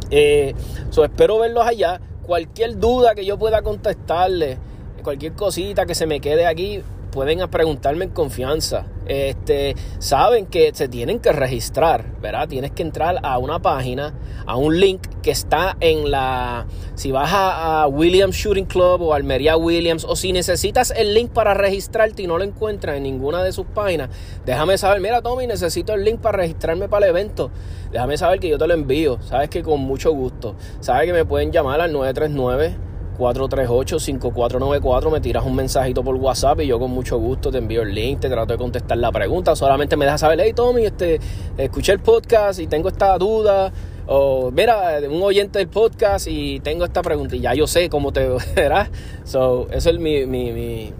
Eh, 0.09 0.55
espero 0.91 1.39
verlos 1.39 1.65
allá. 1.65 1.99
Cualquier 2.23 2.77
duda 2.77 3.15
que 3.15 3.25
yo 3.25 3.37
pueda 3.37 3.61
contestarle, 3.61 4.57
cualquier 5.03 5.33
cosita 5.33 5.85
que 5.85 5.95
se 5.95 6.05
me 6.05 6.19
quede 6.19 6.45
aquí, 6.45 6.81
pueden 7.17 7.49
preguntarme 7.49 8.05
en 8.05 8.11
confianza. 8.11 8.85
Este, 9.07 9.75
saben 9.97 10.45
que 10.45 10.69
se 10.75 10.87
tienen 10.87 11.19
que 11.19 11.31
registrar, 11.31 12.13
¿verdad? 12.21 12.47
Tienes 12.47 12.69
que 12.73 12.83
entrar 12.83 13.17
a 13.23 13.39
una 13.39 13.59
página, 13.59 14.13
a 14.45 14.55
un 14.55 14.79
link 14.79 15.01
que 15.23 15.31
está 15.31 15.75
en 15.79 16.11
la. 16.11 16.67
Si 16.93 17.11
vas 17.11 17.31
a, 17.33 17.87
Williams 17.87 18.35
Shooting 18.35 18.65
Club 18.65 19.01
o 19.01 19.15
Almería 19.15 19.57
Williams, 19.57 20.05
o 20.07 20.15
si 20.15 20.31
necesitas 20.31 20.93
el 20.95 21.15
link 21.15 21.31
para 21.31 21.55
registrarte 21.55 22.21
y 22.21 22.27
no 22.27 22.37
lo 22.37 22.43
encuentras 22.43 22.97
en 22.97 23.03
ninguna 23.03 23.41
de 23.41 23.51
sus 23.51 23.65
páginas, 23.65 24.11
déjame 24.45 24.77
saber. 24.77 25.01
Mira, 25.01 25.23
Tommy, 25.23 25.47
necesito 25.47 25.95
el 25.95 26.03
link 26.03 26.19
para 26.19 26.37
registrarme 26.37 26.87
para 26.87 27.07
el 27.07 27.09
evento. 27.09 27.49
Déjame 27.91 28.15
saber 28.17 28.39
que 28.39 28.47
yo 28.47 28.59
te 28.59 28.67
lo 28.67 28.75
envío. 28.75 29.19
Sabes 29.23 29.49
que 29.49 29.63
con 29.63 29.79
mucho 29.79 30.11
gusto. 30.11 30.55
Sabes 30.81 31.07
que 31.07 31.13
me 31.13 31.25
pueden 31.25 31.51
llamar 31.51 31.81
al 31.81 31.91
939. 31.91 32.86
438-5494, 33.17 35.11
me 35.11 35.19
tiras 35.19 35.45
un 35.45 35.55
mensajito 35.55 36.03
por 36.03 36.15
WhatsApp 36.15 36.61
y 36.61 36.67
yo 36.67 36.79
con 36.79 36.91
mucho 36.91 37.17
gusto 37.17 37.51
te 37.51 37.57
envío 37.57 37.81
el 37.81 37.93
link, 37.93 38.19
te 38.19 38.29
trato 38.29 38.53
de 38.53 38.57
contestar 38.57 38.97
la 38.97 39.11
pregunta, 39.11 39.55
solamente 39.55 39.97
me 39.97 40.05
dejas 40.05 40.21
saber, 40.21 40.39
hey 40.41 40.53
Tommy, 40.53 40.85
este, 40.85 41.19
escuché 41.57 41.93
el 41.93 41.99
podcast 41.99 42.59
y 42.59 42.67
tengo 42.67 42.89
esta 42.89 43.17
duda, 43.17 43.71
o 44.07 44.51
mira, 44.51 44.99
un 45.09 45.21
oyente 45.21 45.59
del 45.59 45.67
podcast 45.67 46.27
y 46.27 46.59
tengo 46.61 46.85
esta 46.85 47.01
pregunta 47.01 47.35
y 47.35 47.41
ya 47.41 47.53
yo 47.53 47.67
sé 47.67 47.89
cómo 47.89 48.13
te 48.13 48.29
verás. 48.55 48.89
So, 49.25 49.67
eso 49.71 49.89
es 49.89 49.99
mi, 49.99 50.25
mi, 50.25 50.51
mi, 50.51 50.93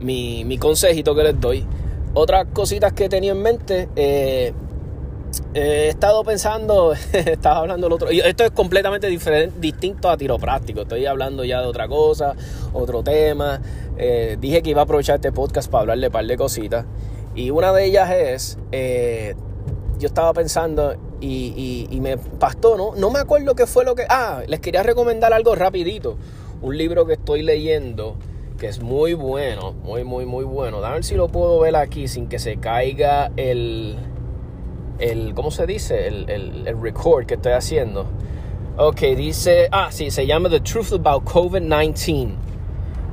mi, 0.00 0.44
mi 0.44 0.58
consejito 0.58 1.14
que 1.14 1.22
les 1.22 1.40
doy. 1.40 1.66
Otras 2.12 2.46
cositas 2.52 2.92
que 2.92 3.08
tenía 3.08 3.32
en 3.32 3.42
mente, 3.42 3.88
eh, 3.96 4.52
he 5.54 5.88
estado 5.88 6.24
pensando, 6.24 6.92
estaba 7.12 7.58
hablando 7.58 7.86
el 7.86 7.92
otro, 7.92 8.08
esto 8.10 8.44
es 8.44 8.50
completamente 8.50 9.08
diferente, 9.08 9.58
distinto 9.58 10.08
a 10.10 10.16
tiro 10.16 10.38
práctico, 10.38 10.82
estoy 10.82 11.06
hablando 11.06 11.44
ya 11.44 11.60
de 11.60 11.66
otra 11.66 11.88
cosa, 11.88 12.34
otro 12.72 13.02
tema. 13.02 13.60
Eh, 13.96 14.36
dije 14.40 14.62
que 14.62 14.70
iba 14.70 14.80
a 14.80 14.84
aprovechar 14.84 15.16
este 15.16 15.32
podcast 15.32 15.70
para 15.70 15.82
hablarle 15.82 16.08
un 16.08 16.12
par 16.12 16.26
de 16.26 16.36
cositas. 16.36 16.86
Y 17.34 17.50
una 17.50 17.72
de 17.72 17.84
ellas 17.86 18.10
es, 18.10 18.58
eh, 18.72 19.34
yo 19.98 20.08
estaba 20.08 20.32
pensando 20.32 20.94
y, 21.20 21.98
me 22.00 22.18
pastó, 22.18 22.76
¿no? 22.76 22.94
No 22.96 23.10
me 23.10 23.18
acuerdo 23.18 23.54
qué 23.54 23.66
fue 23.66 23.84
lo 23.84 23.94
que... 23.94 24.04
Ah, 24.08 24.42
les 24.46 24.60
quería 24.60 24.82
recomendar 24.82 25.32
algo 25.32 25.54
rapidito. 25.54 26.18
Un 26.60 26.76
libro 26.76 27.06
que 27.06 27.14
estoy 27.14 27.42
leyendo 27.42 28.16
que 28.58 28.68
es 28.68 28.80
muy 28.80 29.14
bueno, 29.14 29.72
muy, 29.72 30.04
muy, 30.04 30.26
muy 30.26 30.44
bueno. 30.44 30.84
A 30.84 30.92
ver 30.92 31.04
si 31.04 31.16
lo 31.16 31.28
puedo 31.28 31.58
ver 31.60 31.76
aquí 31.76 32.08
sin 32.08 32.28
que 32.28 32.38
se 32.38 32.58
caiga 32.58 33.32
el 33.36 33.96
el 34.98 35.34
¿cómo 35.34 35.50
se 35.50 35.66
dice? 35.66 36.06
El, 36.06 36.28
el, 36.30 36.80
record 36.80 37.26
que 37.26 37.34
estoy 37.34 37.52
haciendo. 37.52 38.06
Ok, 38.76 39.00
dice, 39.16 39.68
ah, 39.70 39.88
sí, 39.90 40.10
se 40.10 40.26
llama 40.26 40.48
The 40.48 40.60
Truth 40.60 40.92
About 40.92 41.24
COVID-19. 41.24 42.34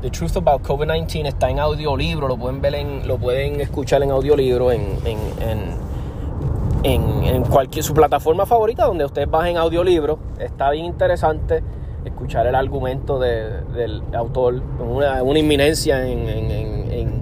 The 0.01 0.09
Truth 0.09 0.38
About 0.38 0.63
COVID-19 0.63 1.27
está 1.27 1.50
en 1.50 1.59
audiolibro, 1.59 2.27
lo 2.27 2.38
pueden 2.38 2.61
ver 2.61 2.75
en, 2.75 3.07
lo 3.07 3.17
pueden 3.17 3.61
escuchar 3.61 4.01
en 4.01 4.09
audiolibro 4.09 4.71
en, 4.71 4.97
en, 5.05 5.19
en, 6.83 7.23
en, 7.23 7.43
cualquier 7.43 7.83
su 7.83 7.93
plataforma 7.93 8.47
favorita 8.47 8.85
donde 8.85 9.05
ustedes 9.05 9.29
bajen 9.29 9.57
audiolibro. 9.57 10.17
Está 10.39 10.71
bien 10.71 10.85
interesante 10.85 11.61
escuchar 12.05 12.47
el 12.47 12.55
argumento 12.55 13.19
del 13.19 14.01
autor, 14.13 14.61
una, 14.79 15.21
una 15.21 15.39
inminencia 15.39 16.07
en, 16.07 17.21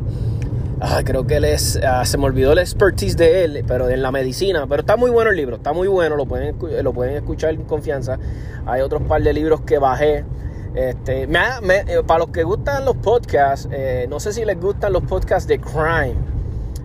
Ah, 0.81 1.01
creo 1.03 1.27
que 1.27 1.35
él 1.35 1.43
es, 1.43 1.77
ah, 1.83 2.05
se 2.05 2.17
me 2.17 2.23
olvidó 2.25 2.55
la 2.55 2.61
expertise 2.61 3.17
de 3.17 3.43
él, 3.43 3.65
pero 3.67 3.89
en 3.89 4.01
la 4.01 4.11
medicina. 4.11 4.65
Pero 4.67 4.81
está 4.81 4.95
muy 4.95 5.11
bueno 5.11 5.31
el 5.31 5.35
libro, 5.35 5.57
está 5.57 5.73
muy 5.73 5.89
bueno, 5.89 6.15
lo 6.15 6.25
pueden, 6.25 6.55
lo 6.83 6.93
pueden 6.93 7.17
escuchar 7.17 7.53
en 7.53 7.63
confianza. 7.63 8.17
Hay 8.65 8.79
otros 8.81 9.01
par 9.03 9.21
de 9.21 9.33
libros 9.33 9.61
que 9.61 9.77
bajé. 9.77 10.23
Este, 10.73 11.23
eh, 11.23 12.03
para 12.07 12.19
los 12.19 12.29
que 12.29 12.43
gustan 12.43 12.85
los 12.85 12.95
podcasts, 12.95 13.67
eh, 13.71 14.07
no 14.09 14.21
sé 14.21 14.31
si 14.31 14.45
les 14.45 14.57
gustan 14.57 14.93
los 14.93 15.03
podcasts 15.03 15.47
de 15.47 15.59
crime, 15.59 16.15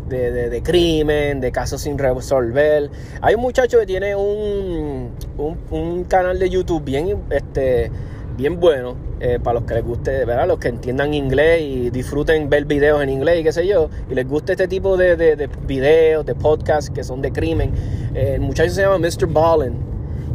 de, 0.08 0.50
de, 0.50 0.62
crimen, 0.62 1.40
de 1.40 1.52
casos 1.52 1.82
sin 1.82 1.96
resolver. 1.96 2.90
Hay 3.20 3.36
un 3.36 3.42
muchacho 3.42 3.78
que 3.78 3.86
tiene 3.86 4.16
un, 4.16 5.10
un, 5.38 5.58
un 5.70 6.04
canal 6.04 6.38
de 6.40 6.50
YouTube 6.50 6.82
bien, 6.82 7.22
este, 7.30 7.92
bien 8.36 8.58
bueno 8.58 8.96
eh, 9.20 9.38
para 9.42 9.60
los 9.60 9.64
que 9.64 9.74
les 9.74 9.84
guste, 9.84 10.24
¿verdad? 10.24 10.46
Los 10.46 10.58
que 10.58 10.68
entiendan 10.68 11.14
inglés 11.14 11.62
y 11.62 11.90
disfruten 11.90 12.50
ver 12.50 12.64
videos 12.64 13.02
en 13.02 13.08
inglés 13.08 13.40
y 13.40 13.44
qué 13.44 13.52
sé 13.52 13.66
yo, 13.66 13.88
y 14.10 14.14
les 14.14 14.26
guste 14.26 14.52
este 14.52 14.68
tipo 14.68 14.96
de, 14.96 15.16
de, 15.16 15.48
videos, 15.66 16.26
de 16.26 16.34
podcasts 16.34 16.90
que 16.90 17.04
son 17.04 17.22
de 17.22 17.32
crimen. 17.32 17.72
Eh, 18.14 18.32
el 18.34 18.40
muchacho 18.40 18.72
se 18.72 18.82
llama 18.82 18.98
Mr. 18.98 19.26
Ballin 19.28 19.74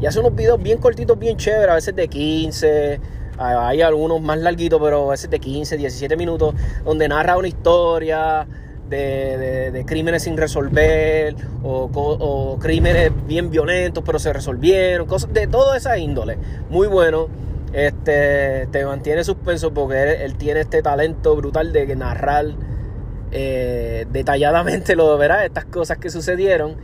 y 0.01 0.05
hace 0.05 0.19
unos 0.19 0.33
videos 0.33 0.61
bien 0.61 0.77
cortitos, 0.77 1.19
bien 1.19 1.37
chéveres, 1.37 1.69
a 1.69 1.75
veces 1.75 1.95
de 1.95 2.07
15, 2.07 2.99
hay 3.37 3.81
algunos 3.81 4.21
más 4.21 4.37
larguitos, 4.39 4.81
pero 4.81 5.07
a 5.07 5.11
veces 5.11 5.29
de 5.29 5.39
15, 5.39 5.77
17 5.77 6.15
minutos, 6.17 6.55
donde 6.83 7.07
narra 7.07 7.37
una 7.37 7.47
historia. 7.47 8.47
De, 8.89 9.69
de, 9.71 9.85
crímenes 9.85 10.23
sin 10.23 10.35
resolver 10.35 11.35
o, 11.61 11.91
o, 11.93 12.57
crímenes 12.57 13.11
bien 13.27 13.51
violentos 13.51 14.03
pero 14.03 14.17
se 14.17 14.33
resolvieron, 14.33 15.05
cosas 15.05 15.31
de 15.31 15.45
toda 15.45 15.77
esa 15.77 15.95
índole. 15.99 16.39
Muy 16.71 16.87
bueno 16.87 17.27
este, 17.73 18.67
te 18.71 18.85
mantiene 18.85 19.23
suspenso 19.23 19.73
porque 19.73 20.23
él, 20.23 20.35
tiene 20.35 20.61
este 20.61 20.81
talento 20.81 21.35
brutal 21.35 21.71
de 21.71 21.95
narrar 21.95 22.45
eh, 23.31 24.07
detalladamente 24.09 24.95
lo 24.95 25.15
verás 25.17 25.45
estas 25.45 25.65
cosas 25.65 25.97
que 25.97 26.09
sucedieron. 26.09 26.77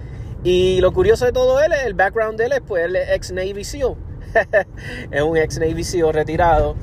Y 0.44 0.80
lo 0.82 0.94
curioso 0.94 1.26
de 1.26 1.32
todo 1.32 1.60
él 1.60 1.72
es 1.74 1.86
el 1.86 1.96
background 1.96 2.38
de 2.38 2.46
él 2.46 2.52
es 2.54 2.62
pues 2.62 2.86
él 2.86 2.96
es 2.96 3.10
ex 3.10 3.32
Navy 3.32 3.64
SEAL. 3.64 3.96
Es 5.12 5.22
un 5.22 5.38
ex 5.38 5.60
Navy 5.60 5.84
SEAL 5.84 6.14
retirado. 6.14 6.76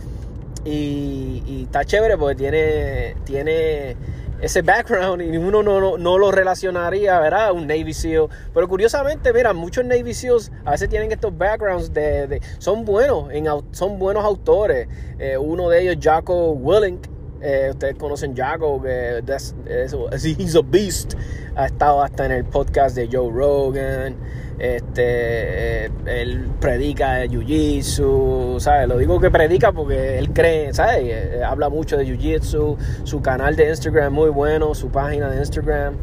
Y, 0.65 1.43
y, 1.47 1.63
está 1.65 1.85
chévere 1.85 2.17
porque 2.17 2.37
tiene 2.37 3.17
tiene 3.25 3.97
ese 4.43 4.61
background 4.61 5.23
y 5.23 5.37
uno 5.37 5.63
no, 5.63 5.97
no, 5.97 6.19
lo 6.19 6.33
relacionaría, 6.33 7.21
¿verdad? 7.21 7.53
Un 7.53 7.69
Navy 7.69 7.95
SEAL. 7.95 8.27
Pero 8.53 8.69
curiosamente, 8.69 9.33
mira, 9.33 9.53
muchos 9.53 9.85
Navy 9.85 10.13
SEALs 10.13 10.51
a 10.65 10.73
veces 10.73 10.89
tienen 10.89 11.13
estos 11.13 11.37
backgrounds 11.39 11.95
de... 11.95 12.43
son 12.59 12.85
buenos, 12.85 13.31
en, 13.31 13.47
son 13.71 14.01
buenos 14.01 14.25
autores. 14.25 14.89
Eh, 15.21 15.39
uno 15.39 15.69
de 15.69 15.83
ellos, 15.83 15.97
Jocko 16.05 16.51
Willink, 16.53 17.07
Eh, 17.43 17.71
ustedes 17.71 17.97
conocen 17.97 18.37
Jaco, 18.37 18.81
que 18.81 19.19
es, 19.19 19.55
es, 19.67 20.25
he's 20.25 20.55
a 20.55 20.63
beast. 20.63 21.15
Ha 21.57 21.67
estado 21.67 22.03
hasta 22.03 22.27
en 22.27 22.33
el 22.33 22.45
podcast 22.45 22.95
de 22.95 23.09
Joe 23.11 23.33
Rogan. 23.33 24.15
Este, 24.61 25.87
eh, 25.87 25.91
él 26.07 26.49
predica 26.61 27.25
Jiu-Jitsu, 27.25 28.61
¿sabes? 28.61 28.87
Lo 28.87 28.97
digo 28.97 29.19
que 29.19 29.31
predica 29.31 29.73
porque 29.73 30.19
él 30.19 30.33
cree, 30.33 30.73
¿sabes? 30.73 31.01
Eh, 31.03 31.43
habla 31.45 31.69
mucho 31.69 31.97
de 31.97 32.07
Jiu-Jitsu. 32.07 32.77
Su 33.03 33.21
canal 33.21 33.57
de 33.57 33.71
Instagram 33.71 34.13
muy 34.13 34.31
bueno, 34.31 34.73
su 34.75 34.89
página 34.89 35.29
de 35.29 35.39
Instagram. 35.39 35.97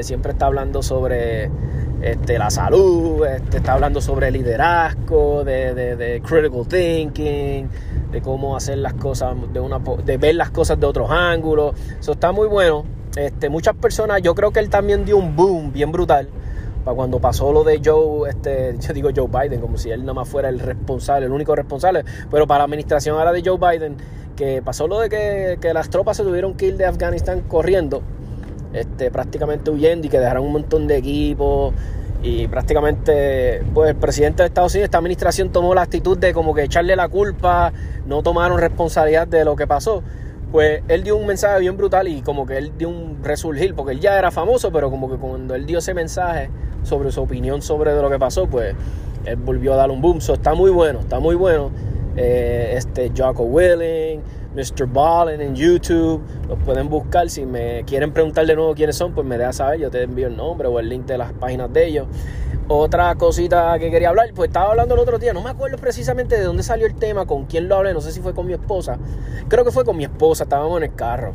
siempre 0.00 0.32
está 0.32 0.46
hablando 0.46 0.82
sobre 0.82 1.50
este, 2.04 2.38
la 2.38 2.50
salud, 2.50 3.24
este, 3.26 3.56
está 3.58 3.72
hablando 3.72 4.00
sobre 4.00 4.30
liderazgo, 4.30 5.42
de, 5.42 5.74
de, 5.74 6.20
critical 6.20 6.66
thinking, 6.68 7.68
de 8.14 8.22
cómo 8.22 8.56
hacer 8.56 8.78
las 8.78 8.94
cosas, 8.94 9.34
de, 9.52 9.60
una, 9.60 9.78
de 9.78 10.16
ver 10.16 10.36
las 10.36 10.50
cosas 10.50 10.78
de 10.78 10.86
otros 10.86 11.10
ángulos. 11.10 11.74
Eso 11.98 12.12
está 12.12 12.32
muy 12.32 12.46
bueno. 12.46 12.84
Este, 13.16 13.48
muchas 13.48 13.74
personas, 13.74 14.22
yo 14.22 14.34
creo 14.34 14.52
que 14.52 14.60
él 14.60 14.70
también 14.70 15.04
dio 15.04 15.16
un 15.16 15.36
boom 15.36 15.72
bien 15.72 15.92
brutal 15.92 16.28
para 16.84 16.94
cuando 16.94 17.18
pasó 17.18 17.52
lo 17.52 17.64
de 17.64 17.80
Joe, 17.82 18.28
este, 18.28 18.76
yo 18.80 18.92
digo 18.92 19.10
Joe 19.14 19.28
Biden, 19.28 19.60
como 19.60 19.78
si 19.78 19.90
él 19.90 20.00
nada 20.02 20.14
más 20.14 20.28
fuera 20.28 20.48
el 20.48 20.60
responsable, 20.60 21.26
el 21.26 21.32
único 21.32 21.56
responsable, 21.56 22.04
pero 22.30 22.46
para 22.46 22.58
la 22.58 22.64
administración 22.64 23.18
ahora 23.18 23.32
de 23.32 23.42
Joe 23.44 23.58
Biden, 23.58 23.96
que 24.36 24.62
pasó 24.62 24.86
lo 24.86 25.00
de 25.00 25.08
que, 25.08 25.58
que 25.60 25.72
las 25.72 25.90
tropas 25.90 26.16
se 26.16 26.22
tuvieron 26.22 26.54
que 26.54 26.66
ir 26.66 26.76
de 26.76 26.84
Afganistán 26.84 27.42
corriendo, 27.42 28.02
este, 28.72 29.10
prácticamente 29.10 29.70
huyendo 29.70 30.06
y 30.06 30.10
que 30.10 30.18
dejaron 30.18 30.44
un 30.44 30.52
montón 30.52 30.86
de 30.86 30.96
equipos 30.98 31.72
y 32.24 32.48
prácticamente 32.48 33.62
pues 33.74 33.90
el 33.90 33.96
presidente 33.96 34.42
de 34.42 34.46
Estados 34.46 34.72
Unidos, 34.74 34.86
esta 34.86 34.96
administración 34.96 35.50
tomó 35.52 35.74
la 35.74 35.82
actitud 35.82 36.16
de 36.16 36.32
como 36.32 36.54
que 36.54 36.62
echarle 36.62 36.96
la 36.96 37.06
culpa, 37.08 37.70
no 38.06 38.22
tomaron 38.22 38.58
responsabilidad 38.58 39.28
de 39.28 39.44
lo 39.44 39.54
que 39.56 39.66
pasó. 39.66 40.02
Pues 40.50 40.82
él 40.88 41.04
dio 41.04 41.16
un 41.16 41.26
mensaje 41.26 41.60
bien 41.60 41.76
brutal 41.76 42.08
y 42.08 42.22
como 42.22 42.46
que 42.46 42.56
él 42.56 42.72
dio 42.78 42.88
un 42.88 43.22
resurgir, 43.22 43.74
porque 43.74 43.92
él 43.92 44.00
ya 44.00 44.18
era 44.18 44.30
famoso, 44.30 44.72
pero 44.72 44.90
como 44.90 45.10
que 45.10 45.16
cuando 45.16 45.54
él 45.54 45.66
dio 45.66 45.80
ese 45.80 45.92
mensaje 45.92 46.48
sobre 46.82 47.12
su 47.12 47.20
opinión 47.20 47.60
sobre 47.60 47.94
lo 47.94 48.08
que 48.08 48.18
pasó, 48.18 48.46
pues 48.46 48.74
él 49.26 49.36
volvió 49.36 49.74
a 49.74 49.76
dar 49.76 49.90
un 49.90 50.00
boom. 50.00 50.22
So, 50.22 50.32
está 50.32 50.54
muy 50.54 50.70
bueno, 50.70 51.00
está 51.00 51.18
muy 51.18 51.34
bueno. 51.34 51.72
Eh, 52.16 52.74
este 52.76 53.10
Jocko 53.16 53.42
Willing, 53.42 54.22
Mr. 54.54 54.86
Ballin 54.86 55.40
en 55.40 55.54
YouTube. 55.54 56.22
Los 56.48 56.58
pueden 56.60 56.88
buscar. 56.88 57.28
Si 57.28 57.44
me 57.44 57.84
quieren 57.84 58.12
preguntar 58.12 58.46
de 58.46 58.54
nuevo 58.54 58.74
quiénes 58.74 58.96
son, 58.96 59.12
pues 59.12 59.26
me 59.26 59.36
deja 59.38 59.52
saber. 59.52 59.80
Yo 59.80 59.90
te 59.90 60.02
envío 60.02 60.28
el 60.28 60.36
nombre 60.36 60.68
o 60.68 60.78
el 60.78 60.88
link 60.88 61.06
de 61.06 61.18
las 61.18 61.32
páginas 61.32 61.72
de 61.72 61.86
ellos. 61.86 62.06
Otra 62.68 63.14
cosita 63.16 63.78
que 63.78 63.90
quería 63.90 64.08
hablar, 64.08 64.30
pues 64.34 64.48
estaba 64.48 64.70
hablando 64.70 64.94
el 64.94 65.00
otro 65.00 65.18
día, 65.18 65.34
no 65.34 65.42
me 65.42 65.50
acuerdo 65.50 65.76
precisamente 65.76 66.38
de 66.38 66.44
dónde 66.44 66.62
salió 66.62 66.86
el 66.86 66.94
tema, 66.94 67.26
con 67.26 67.44
quién 67.44 67.68
lo 67.68 67.76
hablé, 67.76 67.92
no 67.92 68.00
sé 68.00 68.10
si 68.10 68.20
fue 68.20 68.32
con 68.32 68.46
mi 68.46 68.54
esposa. 68.54 68.98
Creo 69.48 69.66
que 69.66 69.70
fue 69.70 69.84
con 69.84 69.98
mi 69.98 70.04
esposa, 70.04 70.44
estábamos 70.44 70.78
en 70.78 70.84
el 70.84 70.94
carro. 70.94 71.34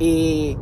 Y, 0.00 0.58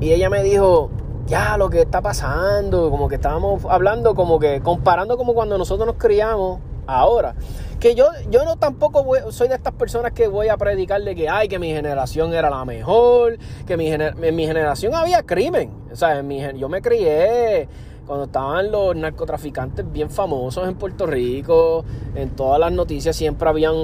y 0.00 0.12
ella 0.12 0.28
me 0.30 0.42
dijo, 0.42 0.90
ya 1.26 1.56
lo 1.58 1.70
que 1.70 1.82
está 1.82 2.02
pasando, 2.02 2.90
como 2.90 3.08
que 3.08 3.14
estábamos 3.16 3.64
hablando, 3.68 4.16
como 4.16 4.40
que 4.40 4.60
comparando 4.60 5.16
como 5.16 5.32
cuando 5.34 5.58
nosotros 5.58 5.86
nos 5.86 5.96
criamos 5.96 6.58
ahora. 6.86 7.34
Que 7.80 7.94
yo, 7.94 8.06
yo 8.30 8.44
no 8.44 8.56
tampoco 8.56 9.04
soy 9.30 9.48
de 9.48 9.54
estas 9.54 9.74
personas 9.74 10.12
que 10.12 10.28
voy 10.28 10.48
a 10.48 10.56
predicarle 10.56 11.14
que, 11.14 11.28
ay, 11.28 11.48
que 11.48 11.58
mi 11.58 11.68
generación 11.72 12.32
era 12.32 12.48
la 12.48 12.64
mejor, 12.64 13.38
que 13.66 13.76
mi 13.76 13.88
en 13.92 14.34
mi 14.34 14.46
generación 14.46 14.94
había 14.94 15.22
crimen. 15.22 15.70
O 15.92 15.96
sea, 15.96 16.22
mi, 16.22 16.42
yo 16.56 16.68
me 16.68 16.80
crié 16.80 17.68
cuando 18.06 18.26
estaban 18.26 18.70
los 18.70 18.94
narcotraficantes 18.94 19.90
bien 19.90 20.08
famosos 20.10 20.66
en 20.68 20.76
Puerto 20.76 21.06
Rico, 21.06 21.84
en 22.14 22.30
todas 22.30 22.60
las 22.60 22.70
noticias 22.72 23.16
siempre 23.16 23.48
habían 23.48 23.74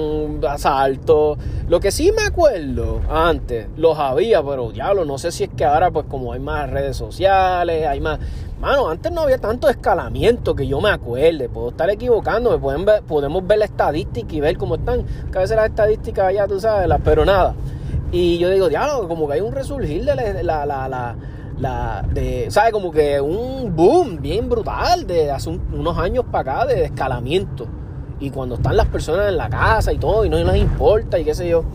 asaltos. 0.47 1.37
Lo 1.67 1.79
que 1.79 1.91
sí 1.91 2.11
me 2.13 2.23
acuerdo 2.23 3.01
antes, 3.09 3.67
los 3.75 3.99
había, 3.99 4.41
pero 4.41 4.71
diablo, 4.71 5.03
no 5.05 5.17
sé 5.17 5.31
si 5.31 5.43
es 5.43 5.49
que 5.55 5.65
ahora 5.65 5.91
pues 5.91 6.05
como 6.07 6.33
hay 6.33 6.39
más 6.39 6.69
redes 6.69 6.95
sociales, 6.95 7.85
hay 7.85 7.99
más... 7.99 8.19
Mano, 8.63 8.87
antes 8.87 9.11
no 9.11 9.23
había 9.23 9.39
tanto 9.39 9.67
escalamiento 9.67 10.55
que 10.55 10.65
yo 10.65 10.79
me 10.79 10.89
acuerde, 10.89 11.49
puedo 11.49 11.71
estar 11.71 11.89
equivocando, 11.89 12.57
pueden 12.61 12.85
ver, 12.85 13.03
podemos 13.03 13.45
ver 13.45 13.57
la 13.57 13.65
estadística 13.65 14.33
y 14.33 14.39
ver 14.39 14.57
cómo 14.57 14.75
están, 14.75 15.03
que 15.29 15.37
a 15.37 15.41
veces 15.41 15.57
las 15.57 15.67
estadísticas 15.67 16.33
ya 16.33 16.47
tú 16.47 16.61
sabes, 16.61 16.89
pero 17.03 17.25
nada. 17.25 17.55
Y 18.13 18.37
yo 18.37 18.49
digo, 18.49 18.69
diablo, 18.69 19.09
como 19.09 19.27
que 19.27 19.33
hay 19.33 19.41
un 19.41 19.51
resurgir 19.51 20.05
de 20.05 20.15
la, 20.15 20.65
la, 20.65 20.87
la 20.87 21.15
la 21.59 22.05
de, 22.13 22.49
¿sabe? 22.51 22.71
Como 22.71 22.89
que 22.89 23.19
un 23.19 23.75
boom 23.75 24.21
bien 24.21 24.47
brutal 24.47 25.05
de 25.05 25.29
hace 25.29 25.49
unos 25.49 25.97
años 25.97 26.23
para 26.31 26.53
acá 26.53 26.65
de 26.65 26.85
escalamiento. 26.85 27.67
Y 28.21 28.29
cuando 28.29 28.55
están 28.55 28.77
las 28.77 28.87
personas 28.87 29.27
en 29.27 29.35
la 29.35 29.49
casa 29.49 29.91
y 29.91 29.97
todo, 29.97 30.23
y 30.23 30.29
no 30.29 30.37
les 30.37 30.55
importa, 30.55 31.19
y 31.19 31.25
qué 31.25 31.35
sé 31.35 31.49
yo. 31.49 31.65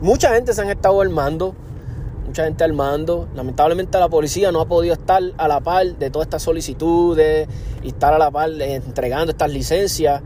Mucha 0.00 0.32
gente 0.32 0.52
se 0.52 0.62
han 0.62 0.70
estado 0.70 1.00
armando, 1.00 1.56
mucha 2.30 2.44
gente 2.44 2.62
armando. 2.62 3.28
Lamentablemente 3.34 3.98
la 3.98 4.08
policía 4.08 4.52
no 4.52 4.60
ha 4.60 4.66
podido 4.66 4.94
estar 4.94 5.20
a 5.36 5.48
la 5.48 5.60
par 5.60 5.84
de 5.98 6.10
todas 6.10 6.26
estas 6.26 6.42
solicitudes 6.42 7.48
y 7.82 7.88
estar 7.88 8.14
a 8.14 8.18
la 8.18 8.30
par 8.30 8.50
entregando 8.62 9.32
estas 9.32 9.50
licencias. 9.50 10.22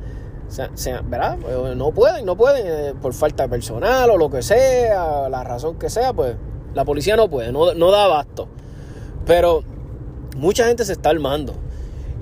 ¿Verdad? 1.06 1.38
Eh, 1.48 1.74
no 1.74 1.90
pueden, 1.92 2.26
no 2.26 2.36
pueden, 2.36 2.66
eh, 2.66 2.94
por 3.00 3.14
falta 3.14 3.44
de 3.44 3.48
personal 3.48 4.10
o 4.10 4.18
lo 4.18 4.30
que 4.30 4.42
sea, 4.42 5.28
la 5.30 5.42
razón 5.42 5.78
que 5.78 5.88
sea, 5.88 6.12
pues 6.12 6.36
la 6.74 6.84
policía 6.84 7.16
no 7.16 7.28
puede, 7.28 7.50
no, 7.50 7.72
no 7.74 7.90
da 7.90 8.04
abasto. 8.04 8.48
Pero 9.24 9.62
mucha 10.36 10.66
gente 10.66 10.84
se 10.84 10.92
está 10.92 11.08
armando. 11.08 11.54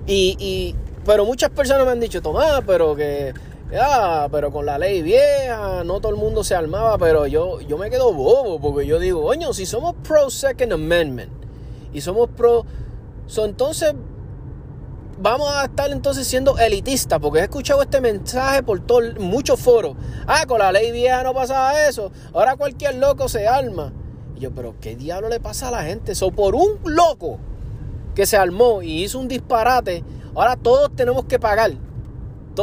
Y, 0.07 0.77
pero 1.05 1.25
muchas 1.25 1.51
personas 1.51 1.85
me 1.85 1.93
han 1.93 2.01
dicho, 2.01 2.23
Tomás, 2.23 2.63
pero 2.67 2.95
que, 2.95 3.35
ah, 3.81 4.29
pero 4.31 4.51
con 4.51 4.67
la 4.67 4.79
ley 4.79 5.03
vieja, 5.03 5.85
no 5.85 6.01
todo 6.01 6.13
el 6.13 6.19
mundo 6.19 6.45
se 6.45 6.55
armaba, 6.55 6.99
pero 6.99 7.27
yo, 7.27 7.61
yo 7.61 7.79
me 7.79 7.91
quedo 7.91 8.13
bobo, 8.13 8.61
porque 8.61 8.87
yo 8.87 8.99
digo, 8.99 9.25
oye, 9.25 9.47
si 9.53 9.67
somos 9.67 9.95
pro 10.07 10.31
Second 10.31 10.73
Amendment 10.73 11.33
y 11.93 12.01
somos 12.01 12.29
pro, 12.29 12.65
entonces 13.37 13.95
vamos 15.19 15.49
a 15.55 15.65
estar 15.65 15.91
entonces 15.91 16.27
siendo 16.27 16.59
elitistas, 16.59 17.19
porque 17.21 17.41
he 17.41 17.43
escuchado 17.43 17.83
este 17.83 18.01
mensaje 18.01 18.63
por 18.63 18.81
todo, 18.81 19.01
muchos 19.21 19.61
foros. 19.61 19.97
Ah, 20.27 20.45
con 20.47 20.59
la 20.59 20.73
ley 20.73 20.93
vieja 20.93 21.23
no 21.23 21.33
pasaba 21.33 21.87
eso, 21.87 22.11
ahora 22.33 22.57
cualquier 22.57 22.97
loco 22.97 23.29
se 23.29 23.47
arma 23.47 23.93
yo, 24.43 24.51
pero 24.51 24.75
¿qué 24.81 24.97
diablo 24.97 25.29
le 25.29 25.39
pasa 25.39 25.69
a 25.69 25.71
la 25.71 25.85
gente? 25.85 26.13
Eso 26.13 26.33
por 26.33 26.57
un 26.57 26.81
loco 26.85 27.39
que 28.17 28.27
se 28.27 28.37
armó 28.37 28.83
y 28.83 29.05
hizo 29.05 29.21
un 29.21 29.29
disparate, 29.29 30.03
ahora 30.35 30.57
todos 30.57 30.91
tenemos 30.97 31.27
que 31.27 31.39
pagar. 31.39 31.71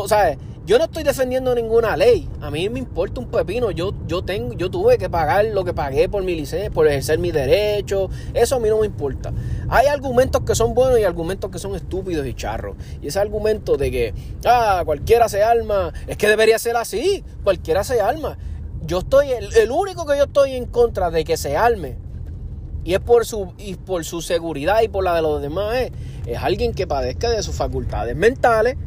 ¿Sabes? 0.08 0.38
Yo 0.70 0.78
no 0.78 0.84
estoy 0.84 1.02
defendiendo 1.02 1.56
ninguna 1.56 1.98
ley. 1.98 2.30
A 2.42 2.52
mí 2.52 2.70
me 2.70 2.78
importa 2.78 3.20
un 3.20 3.26
pepino. 3.26 3.72
Yo, 3.72 3.92
yo, 4.06 4.22
tengo, 4.22 4.54
yo 4.54 4.70
tuve 4.70 5.00
que 5.00 5.10
pagar 5.10 5.46
lo 5.46 5.66
que 5.66 5.74
pagué 5.74 6.08
por 6.10 6.22
mi 6.22 6.36
licencia, 6.36 6.70
por 6.70 6.86
ejercer 6.86 7.18
mi 7.18 7.32
derecho. 7.32 8.12
Eso 8.36 8.58
a 8.58 8.60
mí 8.60 8.70
no 8.70 8.78
me 8.78 8.86
importa. 8.86 9.34
Hay 9.68 9.88
argumentos 9.88 10.44
que 10.44 10.54
son 10.54 10.76
buenos 10.76 11.00
y 11.00 11.06
argumentos 11.06 11.50
que 11.50 11.58
son 11.58 11.74
estúpidos 11.74 12.28
y 12.28 12.36
charros. 12.36 12.76
Y 13.02 13.08
ese 13.08 13.18
argumento 13.18 13.78
de 13.78 13.90
que, 13.90 14.14
ah, 14.46 14.84
cualquiera 14.86 15.28
se 15.28 15.42
arma, 15.42 15.92
es 16.06 16.18
que 16.18 16.28
debería 16.28 16.60
ser 16.60 16.78
así. 16.78 17.24
Cualquiera 17.44 17.84
se 17.84 18.00
arma 18.00 18.38
yo 18.86 19.00
estoy, 19.00 19.32
el, 19.32 19.72
único 19.72 20.06
que 20.06 20.18
yo 20.18 20.26
estoy 20.26 20.54
en 20.54 20.66
contra 20.66 21.12
de 21.12 21.24
que 21.24 21.36
se 21.36 21.58
arme, 21.58 21.98
y 22.84 22.94
es 22.94 23.00
por 23.00 23.26
su, 23.26 23.54
y 23.58 23.76
por 23.76 24.06
su 24.06 24.22
seguridad 24.22 24.82
y 24.82 24.88
por 24.88 25.04
la 25.04 25.16
de 25.16 25.22
los 25.22 25.42
demás, 25.42 25.92
es 26.26 26.38
alguien 26.38 26.74
que 26.74 26.88
padezca 26.88 27.30
de 27.30 27.44
sus 27.44 27.56
facultades 27.56 28.16
mentales, 28.16 28.78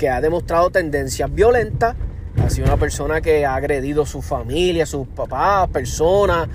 que 0.00 0.08
ha 0.08 0.22
demostrado 0.22 0.70
tendencias 0.70 1.30
violentas, 1.30 1.94
ha 2.42 2.48
sido 2.48 2.68
una 2.68 2.78
persona 2.78 3.20
que 3.20 3.44
ha 3.44 3.54
agredido 3.54 4.04
a 4.04 4.06
su 4.06 4.22
familia, 4.22 4.84
a 4.84 4.86
sus 4.86 5.06
papás, 5.06 5.68
personas, 5.68 6.48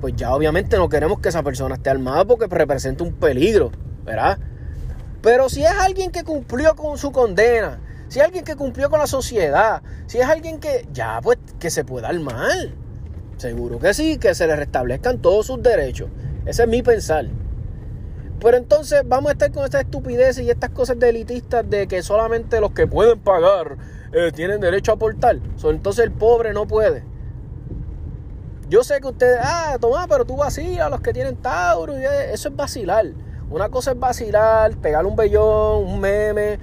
pues 0.00 0.14
ya 0.14 0.32
obviamente 0.32 0.76
no 0.76 0.88
queremos 0.88 1.18
que 1.18 1.30
esa 1.30 1.42
persona 1.42 1.74
esté 1.74 1.90
armada 1.90 2.24
porque 2.24 2.46
representa 2.46 3.02
un 3.02 3.12
peligro, 3.14 3.72
¿verdad? 4.04 4.38
Pero 5.20 5.48
si 5.48 5.64
es 5.64 5.72
alguien 5.72 6.12
que 6.12 6.22
cumplió 6.22 6.76
con 6.76 6.96
su 6.96 7.10
condena, 7.10 7.80
si 8.06 8.20
es 8.20 8.24
alguien 8.24 8.44
que 8.44 8.54
cumplió 8.54 8.88
con 8.88 9.00
la 9.00 9.08
sociedad, 9.08 9.82
si 10.06 10.18
es 10.18 10.28
alguien 10.28 10.60
que 10.60 10.86
ya 10.92 11.18
pues 11.20 11.38
que 11.58 11.70
se 11.70 11.84
pueda 11.84 12.06
armar. 12.06 12.68
Seguro 13.36 13.80
que 13.80 13.94
sí, 13.94 14.18
que 14.18 14.32
se 14.36 14.46
le 14.46 14.54
restablezcan 14.54 15.18
todos 15.18 15.46
sus 15.46 15.60
derechos. 15.60 16.08
Ese 16.46 16.62
es 16.62 16.68
mi 16.68 16.82
pensar. 16.82 17.26
Pero 18.42 18.56
entonces 18.56 19.02
vamos 19.06 19.30
a 19.30 19.32
estar 19.32 19.52
con 19.52 19.64
estas 19.64 19.82
estupideces 19.82 20.44
y 20.44 20.50
estas 20.50 20.70
cosas 20.70 20.98
de 20.98 21.10
elitistas 21.10 21.68
de 21.68 21.86
que 21.86 22.02
solamente 22.02 22.60
los 22.60 22.72
que 22.72 22.88
pueden 22.88 23.20
pagar 23.20 23.76
eh, 24.12 24.32
tienen 24.34 24.60
derecho 24.60 24.90
a 24.90 24.94
aportar. 24.96 25.38
entonces 25.64 26.04
el 26.04 26.10
pobre 26.10 26.52
no 26.52 26.66
puede. 26.66 27.04
Yo 28.68 28.82
sé 28.82 29.00
que 29.00 29.08
ustedes, 29.08 29.38
ah, 29.40 29.76
toma, 29.80 30.06
pero 30.08 30.24
tú 30.24 30.36
vacilas 30.36 30.86
a 30.86 30.90
los 30.90 31.00
que 31.00 31.12
tienen 31.12 31.36
Tauro. 31.36 31.94
Eso 31.94 32.48
es 32.48 32.56
vacilar. 32.56 33.06
Una 33.48 33.68
cosa 33.68 33.92
es 33.92 33.98
vacilar, 33.98 34.76
pegar 34.78 35.06
un 35.06 35.14
vellón, 35.14 35.84
un 35.84 36.00
meme 36.00 36.58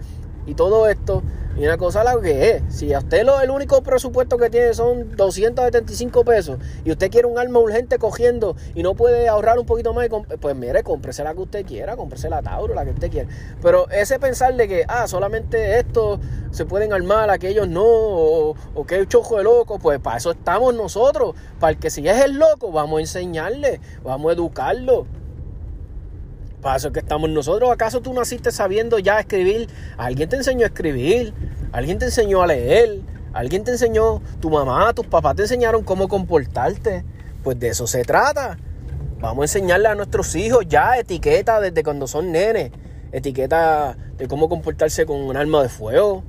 y 0.47 0.55
todo 0.55 0.87
esto. 0.89 1.23
Y 1.59 1.65
una 1.65 1.77
cosa 1.77 2.05
la 2.05 2.17
que 2.21 2.51
es, 2.51 2.63
si 2.69 2.93
a 2.93 2.99
usted 2.99 3.25
lo, 3.25 3.41
el 3.41 3.49
único 3.49 3.83
presupuesto 3.83 4.37
que 4.37 4.49
tiene 4.49 4.73
son 4.73 5.17
275 5.17 6.23
pesos 6.23 6.57
y 6.85 6.91
usted 6.91 7.11
quiere 7.11 7.27
un 7.27 7.37
arma 7.37 7.59
urgente 7.59 7.97
cogiendo 7.97 8.55
y 8.75 8.81
no 8.81 8.95
puede 8.95 9.27
ahorrar 9.27 9.59
un 9.59 9.65
poquito 9.65 9.93
más, 9.93 10.07
pues 10.39 10.55
mire, 10.55 10.83
cómprese 10.83 11.21
la 11.25 11.33
que 11.33 11.41
usted 11.41 11.65
quiera, 11.65 11.97
cómprese 11.97 12.29
la 12.29 12.41
Tauro, 12.41 12.73
la 12.73 12.85
que 12.85 12.91
usted 12.91 13.11
quiera. 13.11 13.29
Pero 13.61 13.89
ese 13.89 14.19
pensar 14.19 14.55
de 14.55 14.69
que, 14.69 14.85
ah, 14.87 15.05
solamente 15.09 15.79
estos 15.79 16.21
se 16.51 16.65
pueden 16.65 16.93
armar, 16.93 17.29
aquellos 17.29 17.67
no, 17.67 17.83
o, 17.83 18.55
o 18.73 18.85
que 18.85 19.05
chojo 19.05 19.35
de 19.35 19.43
loco, 19.43 19.79
pues 19.79 19.99
para 19.99 20.15
eso 20.15 20.31
estamos 20.31 20.73
nosotros, 20.73 21.35
para 21.59 21.71
el 21.71 21.77
que 21.77 21.89
si 21.89 22.07
es 22.07 22.23
el 22.23 22.39
loco, 22.39 22.71
vamos 22.71 22.99
a 22.99 23.01
enseñarle, 23.01 23.81
vamos 24.01 24.29
a 24.29 24.33
educarlo. 24.33 25.07
Para 26.61 26.75
eso 26.75 26.87
es 26.87 26.93
que 26.93 26.99
estamos 26.99 27.29
nosotros. 27.29 27.71
¿Acaso 27.71 28.01
tú 28.01 28.13
naciste 28.13 28.51
sabiendo 28.51 28.99
ya 28.99 29.19
escribir? 29.19 29.69
¿Alguien 29.97 30.27
te 30.27 30.35
enseñó 30.35 30.63
a 30.63 30.67
escribir? 30.67 31.33
¿Alguien 31.71 31.99
te 31.99 32.05
enseñó 32.05 32.41
a 32.41 32.47
leer? 32.47 32.99
¿Alguien 33.33 33.63
te 33.63 33.71
enseñó? 33.71 34.21
¿Tu 34.41 34.49
mamá, 34.49 34.93
tus 34.93 35.05
papás 35.05 35.35
te 35.35 35.43
enseñaron 35.43 35.83
cómo 35.83 36.07
comportarte? 36.07 37.05
Pues 37.43 37.59
de 37.59 37.69
eso 37.69 37.87
se 37.87 38.03
trata. 38.03 38.57
Vamos 39.19 39.39
a 39.39 39.43
enseñarle 39.43 39.87
a 39.87 39.95
nuestros 39.95 40.35
hijos 40.35 40.65
ya 40.67 40.97
etiqueta 40.97 41.61
desde 41.61 41.83
cuando 41.83 42.07
son 42.07 42.31
nenes. 42.31 42.71
Etiqueta 43.11 43.97
de 44.17 44.27
cómo 44.27 44.49
comportarse 44.49 45.05
con 45.05 45.17
un 45.21 45.37
arma 45.37 45.63
de 45.63 45.69
fuego. 45.69 46.23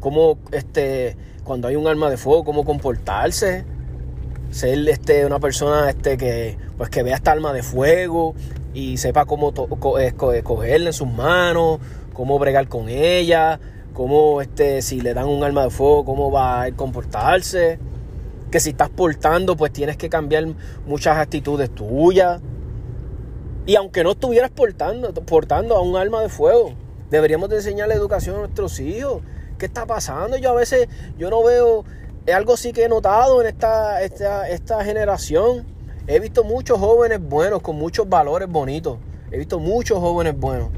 Cómo, 0.00 0.38
este, 0.52 1.16
cuando 1.44 1.68
hay 1.68 1.76
un 1.76 1.86
arma 1.86 2.10
de 2.10 2.16
fuego, 2.16 2.44
cómo 2.44 2.64
comportarse. 2.64 3.64
Ser 4.50 4.88
este, 4.88 5.24
una 5.24 5.38
persona 5.38 5.88
este, 5.88 6.16
que, 6.16 6.58
pues, 6.76 6.90
que 6.90 7.02
vea 7.02 7.14
esta 7.14 7.32
arma 7.32 7.52
de 7.52 7.62
fuego, 7.62 8.34
y 8.72 8.96
sepa 8.98 9.24
cómo 9.24 9.52
cogerla 9.54 10.88
en 10.88 10.92
sus 10.92 11.08
manos, 11.08 11.80
cómo 12.12 12.38
bregar 12.38 12.68
con 12.68 12.88
ella, 12.88 13.58
cómo 13.92 14.40
este, 14.40 14.82
si 14.82 15.00
le 15.00 15.14
dan 15.14 15.26
un 15.26 15.42
arma 15.42 15.64
de 15.64 15.70
fuego, 15.70 16.04
cómo 16.04 16.30
va 16.30 16.62
a 16.62 16.72
comportarse. 16.72 17.78
Que 18.50 18.60
si 18.60 18.70
estás 18.70 18.88
portando, 18.88 19.56
pues 19.56 19.72
tienes 19.72 19.96
que 19.96 20.08
cambiar 20.08 20.44
muchas 20.86 21.18
actitudes 21.18 21.70
tuyas. 21.70 22.40
Y 23.66 23.76
aunque 23.76 24.02
no 24.02 24.12
estuvieras 24.12 24.50
portando, 24.50 25.12
portando 25.14 25.76
a 25.76 25.80
un 25.80 25.96
arma 25.96 26.22
de 26.22 26.28
fuego, 26.28 26.72
deberíamos 27.10 27.48
de 27.48 27.56
enseñarle 27.56 27.94
educación 27.94 28.36
a 28.36 28.38
nuestros 28.40 28.80
hijos. 28.80 29.22
¿Qué 29.58 29.66
está 29.66 29.86
pasando? 29.86 30.36
Yo 30.36 30.50
a 30.50 30.54
veces, 30.54 30.88
yo 31.18 31.30
no 31.30 31.44
veo, 31.44 31.84
algo 32.34 32.56
sí 32.56 32.72
que 32.72 32.84
he 32.84 32.88
notado 32.88 33.40
en 33.40 33.48
esta, 33.48 34.02
esta, 34.02 34.48
esta 34.48 34.84
generación 34.84 35.66
He 36.06 36.18
visto 36.18 36.44
muchos 36.44 36.78
jóvenes 36.78 37.20
buenos, 37.20 37.62
con 37.62 37.76
muchos 37.76 38.08
valores 38.08 38.48
bonitos. 38.48 38.98
He 39.30 39.38
visto 39.38 39.58
muchos 39.58 39.98
jóvenes 39.98 40.36
buenos. 40.38 40.70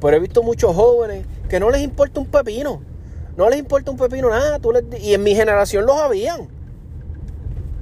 Pero 0.00 0.16
he 0.16 0.20
visto 0.20 0.42
muchos 0.42 0.74
jóvenes 0.74 1.26
que 1.48 1.60
no 1.60 1.70
les 1.70 1.82
importa 1.82 2.20
un 2.20 2.26
pepino. 2.26 2.82
No 3.36 3.48
les 3.48 3.58
importa 3.58 3.90
un 3.90 3.96
pepino 3.96 4.30
nada. 4.30 4.58
y 5.00 5.14
en 5.14 5.22
mi 5.22 5.34
generación 5.34 5.86
los 5.86 5.96
habían. 5.98 6.48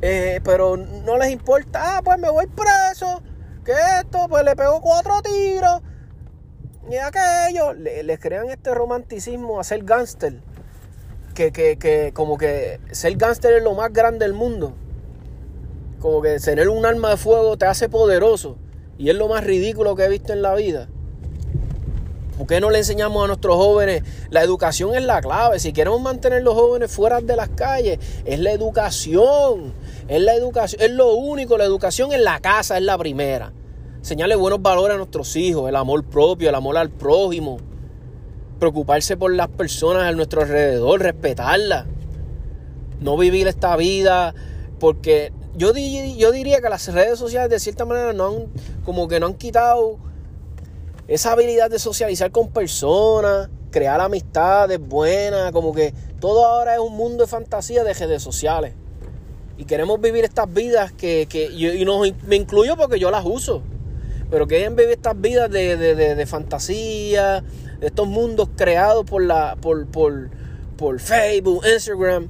Eh, 0.03 0.41
pero 0.45 0.77
no 0.77 1.17
les 1.17 1.31
importa. 1.31 1.97
Ah, 1.97 2.03
pues 2.03 2.19
me 2.19 2.29
voy 2.29 2.47
preso. 2.47 3.23
Que 3.65 3.73
esto, 4.01 4.27
pues 4.29 4.45
le 4.45 4.55
pego 4.57 4.81
cuatro 4.81 5.23
tiros. 5.23 5.81
Y 6.91 6.97
aquello. 6.97 7.73
les 7.73 8.19
crean 8.19 8.51
este 8.51 8.75
romanticismo 8.75 9.61
a 9.61 9.65
ser 9.65 9.85
gángster. 9.85 10.41
Que, 11.35 11.51
que, 11.51 11.79
que 11.79 12.13
como 12.13 12.37
que 12.37 12.81
ser 12.93 13.17
gángster 13.17 13.55
es 13.55 13.63
lo 13.63 13.75
más 13.75 13.93
grande 13.93 14.25
del 14.25 14.35
mundo 14.35 14.75
como 16.05 16.21
que 16.21 16.39
tener 16.39 16.69
un 16.69 16.85
arma 16.85 17.09
de 17.09 17.17
fuego 17.17 17.57
te 17.57 17.65
hace 17.65 17.89
poderoso 17.89 18.59
y 18.99 19.09
es 19.09 19.17
lo 19.17 19.27
más 19.27 19.43
ridículo 19.43 19.97
que 19.97 20.05
he 20.05 20.09
visto 20.11 20.35
en 20.35 20.43
la 20.43 20.55
vida. 20.55 20.87
¿Por 22.37 22.47
qué 22.47 22.61
no 22.61 22.69
le 22.69 22.77
enseñamos 22.77 23.25
a 23.25 23.27
nuestros 23.27 23.57
jóvenes? 23.57 24.03
La 24.29 24.43
educación 24.43 24.95
es 24.95 25.03
la 25.03 25.23
clave. 25.23 25.59
Si 25.61 25.73
queremos 25.73 26.03
mantener 26.03 26.43
los 26.43 26.53
jóvenes 26.53 26.91
fuera 26.91 27.23
de 27.23 27.35
las 27.37 27.49
calles, 27.49 28.01
es 28.27 28.39
la 28.39 28.53
educación. 28.53 29.73
Es 30.07 30.21
la 30.21 30.35
educación, 30.35 30.83
es 30.83 30.91
lo 30.91 31.15
único. 31.15 31.57
La 31.57 31.65
educación 31.65 32.13
en 32.13 32.23
la 32.23 32.39
casa 32.41 32.77
es 32.77 32.83
la 32.83 32.99
primera. 32.99 33.55
Enseñarle 33.97 34.37
buenos 34.37 34.61
valores 34.61 34.97
a 34.97 34.99
nuestros 34.99 35.35
hijos, 35.37 35.71
el 35.71 35.77
amor 35.77 36.05
propio, 36.05 36.51
el 36.51 36.55
amor 36.55 36.77
al 36.77 36.91
prójimo. 36.91 37.57
Preocuparse 38.59 39.17
por 39.17 39.33
las 39.33 39.49
personas 39.49 40.03
a 40.03 40.13
nuestro 40.13 40.43
alrededor, 40.43 41.01
respetarlas. 41.01 41.87
No 43.01 43.17
vivir 43.17 43.49
esta 43.49 43.75
vida 43.79 44.35
porque 44.79 45.33
yo, 45.57 45.73
yo 45.73 46.33
diría 46.33 46.61
que 46.61 46.69
las 46.69 46.93
redes 46.93 47.19
sociales 47.19 47.51
de 47.51 47.61
cierta 47.61 47.85
manera 47.85 48.13
no 48.13 48.27
han, 48.27 48.47
como 48.85 49.09
que 49.09 49.21
no 49.21 49.27
han 49.27 49.35
quitado 49.35 49.99
esa 51.07 51.33
habilidad 51.33 51.71
de 51.71 51.79
socializar 51.79 52.31
con 52.31 52.49
personas, 52.49 53.51
crear 53.71 54.01
amistades 54.01 54.81
buenas, 54.81 55.53
como 55.53 55.75
que 55.75 55.93
todo 56.21 56.45
ahora 56.47 56.75
es 56.75 56.81
un 56.81 56.97
mundo 56.97 57.25
de 57.25 57.31
fantasía 57.31 57.85
de 57.85 57.93
redes 57.93 58.23
sociales. 58.23 58.75
Y 59.57 59.67
queremos 59.67 60.01
vivir 60.01 60.25
estas 60.25 60.53
vidas 60.53 60.93
que, 60.93 61.27
que 61.29 61.57
yo, 61.57 61.73
y 62.05 62.15
me 62.27 62.37
incluyo 62.37 62.77
porque 62.77 62.99
yo 62.99 63.11
las 63.11 63.25
uso, 63.25 63.63
pero 64.31 64.49
quieren 64.49 64.75
vivir 64.75 64.93
estas 64.93 65.21
vidas 65.21 65.51
de, 65.51 65.77
de, 65.77 66.27
fantasía, 66.27 67.45
de 67.79 67.87
estos 67.87 68.09
mundos 68.09 68.49
creados 68.57 69.05
por, 69.05 69.23
la, 69.23 69.57
por, 69.61 69.87
por, 69.87 70.31
por 70.77 70.99
Facebook, 70.99 71.65
Instagram 71.73 72.29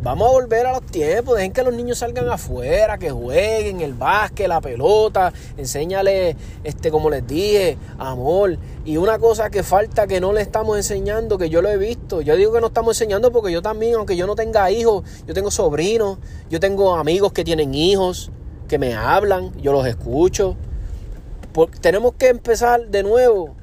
Vamos 0.00 0.28
a 0.28 0.30
volver 0.30 0.64
a 0.64 0.72
los 0.74 0.86
tiempos, 0.86 1.34
dejen 1.36 1.52
que 1.52 1.64
los 1.64 1.74
niños 1.74 1.98
salgan 1.98 2.28
afuera, 2.28 2.98
que 2.98 3.10
jueguen 3.10 3.80
el 3.80 3.94
básquet, 3.94 4.46
la 4.46 4.60
pelota, 4.60 5.32
enséñale, 5.56 6.36
este, 6.62 6.92
como 6.92 7.10
les 7.10 7.26
dije, 7.26 7.76
amor. 7.98 8.58
Y 8.84 8.96
una 8.96 9.18
cosa 9.18 9.50
que 9.50 9.64
falta 9.64 10.06
que 10.06 10.20
no 10.20 10.32
le 10.32 10.40
estamos 10.40 10.76
enseñando, 10.76 11.36
que 11.36 11.50
yo 11.50 11.62
lo 11.62 11.68
he 11.68 11.76
visto, 11.76 12.20
yo 12.20 12.36
digo 12.36 12.52
que 12.52 12.60
no 12.60 12.68
estamos 12.68 12.94
enseñando 12.96 13.32
porque 13.32 13.50
yo 13.50 13.60
también, 13.60 13.96
aunque 13.96 14.16
yo 14.16 14.28
no 14.28 14.36
tenga 14.36 14.70
hijos, 14.70 15.02
yo 15.26 15.34
tengo 15.34 15.50
sobrinos, 15.50 16.18
yo 16.48 16.60
tengo 16.60 16.94
amigos 16.94 17.32
que 17.32 17.42
tienen 17.42 17.74
hijos, 17.74 18.30
que 18.68 18.78
me 18.78 18.94
hablan, 18.94 19.52
yo 19.60 19.72
los 19.72 19.84
escucho. 19.84 20.56
tenemos 21.80 22.12
que 22.14 22.28
empezar 22.28 22.86
de 22.86 23.02
nuevo 23.02 23.56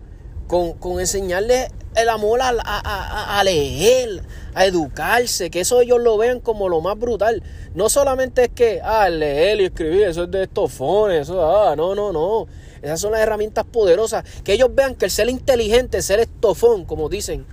con, 0.48 0.74
con 0.74 1.00
enseñarles 1.00 1.70
el 1.96 2.10
amor 2.10 2.42
a, 2.42 3.42
leer, 3.44 4.22
a 4.56 4.66
educarse, 4.66 5.52
que 5.52 5.60
eso 5.60 5.82
ellos 5.82 6.02
lo 6.02 6.18
vean 6.18 6.40
como 6.40 6.70
lo 6.70 6.80
más 6.80 6.98
brutal. 6.98 7.44
No 7.76 7.90
solamente 7.90 8.46
es 8.46 8.50
que, 8.50 8.80
ah, 8.82 9.10
leer 9.10 9.60
y 9.60 9.66
escribir, 9.66 10.04
eso 10.04 10.24
es 10.24 10.32
de 10.32 10.44
estofones, 10.44 11.24
eso, 11.24 11.46
ah, 11.46 11.76
no, 11.76 11.94
no, 11.94 12.14
no. 12.14 12.48
Esas 12.82 13.02
son 13.02 13.12
las 13.12 13.22
herramientas 13.22 13.66
poderosas. 13.66 14.24
Que 14.44 14.54
ellos 14.54 14.70
vean 14.74 14.96
que 14.96 15.06
el 15.06 15.12
ser 15.12 15.30
inteligente, 15.30 16.02
ser 16.02 16.22
estofón, 16.22 16.86
como 16.86 17.10
dicen, 17.10 17.46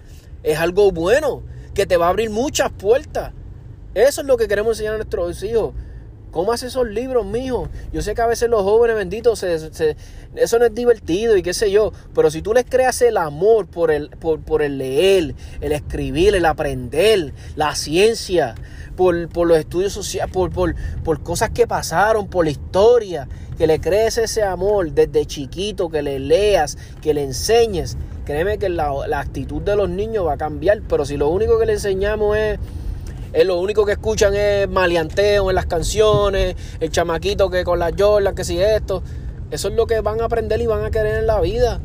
es 0.45 0.59
algo 0.59 0.93
bueno, 0.93 1.43
que 1.75 1.87
te 1.87 1.97
va 1.97 2.07
a 2.07 2.11
abrir 2.11 2.31
muchas 2.31 2.71
puertas. 2.71 3.33
Eso 3.95 4.21
es 4.21 4.27
lo 4.27 4.37
que 4.37 4.47
queremos 4.47 4.73
enseñar 4.73 4.95
a 4.95 4.99
nuestros 4.99 5.43
hijos. 5.43 5.75
¿Cómo 6.33 6.51
hace 6.51 6.68
esos 6.68 6.88
libros, 6.88 7.27
mijo? 7.27 7.68
Yo 7.92 8.01
sé 8.01 8.14
que 8.14 8.23
a 8.23 8.27
veces 8.27 8.49
los 8.49 8.62
jóvenes 8.62 8.97
benditos, 8.97 9.42
eso 9.42 10.59
no 10.59 10.64
es 10.64 10.75
divertido 10.75 11.37
y 11.37 11.42
qué 11.42 11.53
sé 11.53 11.71
yo, 11.71 11.92
pero 12.14 12.31
si 12.31 12.40
tú 12.40 12.55
les 12.55 12.64
creas 12.64 13.03
el 13.03 13.18
amor 13.18 13.66
por 13.66 13.90
el, 13.90 14.09
por, 14.09 14.62
el 14.62 14.79
leer, 14.79 15.35
el 15.61 15.73
escribir, 15.73 16.35
el 16.35 16.47
aprender, 16.47 17.35
la 17.55 17.75
ciencia, 17.75 18.55
por, 18.97 19.14
los 19.14 19.59
estudios 19.59 19.92
sociales, 19.92 20.33
por, 20.33 20.51
por, 20.51 21.23
cosas 21.23 21.51
que 21.51 21.66
pasaron, 21.66 22.29
por 22.29 22.47
la 22.47 22.51
historia, 22.51 23.29
que 23.59 23.66
le 23.66 23.79
crees 23.79 24.16
ese 24.16 24.42
amor 24.42 24.90
desde 24.90 25.27
chiquito, 25.27 25.90
que 25.90 26.01
le 26.01 26.18
leas, 26.18 26.79
que 27.03 27.12
le 27.12 27.25
enseñes, 27.25 27.99
créeme 28.25 28.57
que 28.57 28.71
la, 28.71 28.90
la 29.07 29.21
actitud 29.21 29.61
de 29.61 29.77
los 29.77 29.90
niños 29.90 30.27
va 30.27 30.33
a 30.33 30.38
cambiar, 30.38 30.81
pero 30.88 31.05
si 31.05 31.18
lo 31.18 31.29
único 31.29 31.59
que 31.59 31.66
le 31.66 31.75
enseñamos 31.75 32.38
es 32.38 32.59
es 33.33 33.47
lo 33.47 33.59
único 33.61 33.87
que 33.87 33.92
escuchan 33.92 34.35
es 34.35 34.68
maleanteo 34.68 35.51
en 35.51 35.57
las 35.57 35.66
canciones, 35.66 36.55
el 36.81 36.90
chamaquito 36.90 37.49
que 37.51 37.64
con 37.64 37.79
las 37.79 37.92
Jordan, 37.99 38.35
que 38.35 38.45
si 38.45 38.61
esto. 38.61 39.03
Eso 39.51 39.68
es 39.68 39.75
lo 39.75 39.87
que 39.87 40.01
van 40.01 40.21
a 40.21 40.25
aprender 40.25 40.61
y 40.61 40.66
van 40.66 40.85
a 40.85 40.90
querer 40.90 41.16
en 41.16 41.27
la 41.27 41.40
vida. 41.40 41.81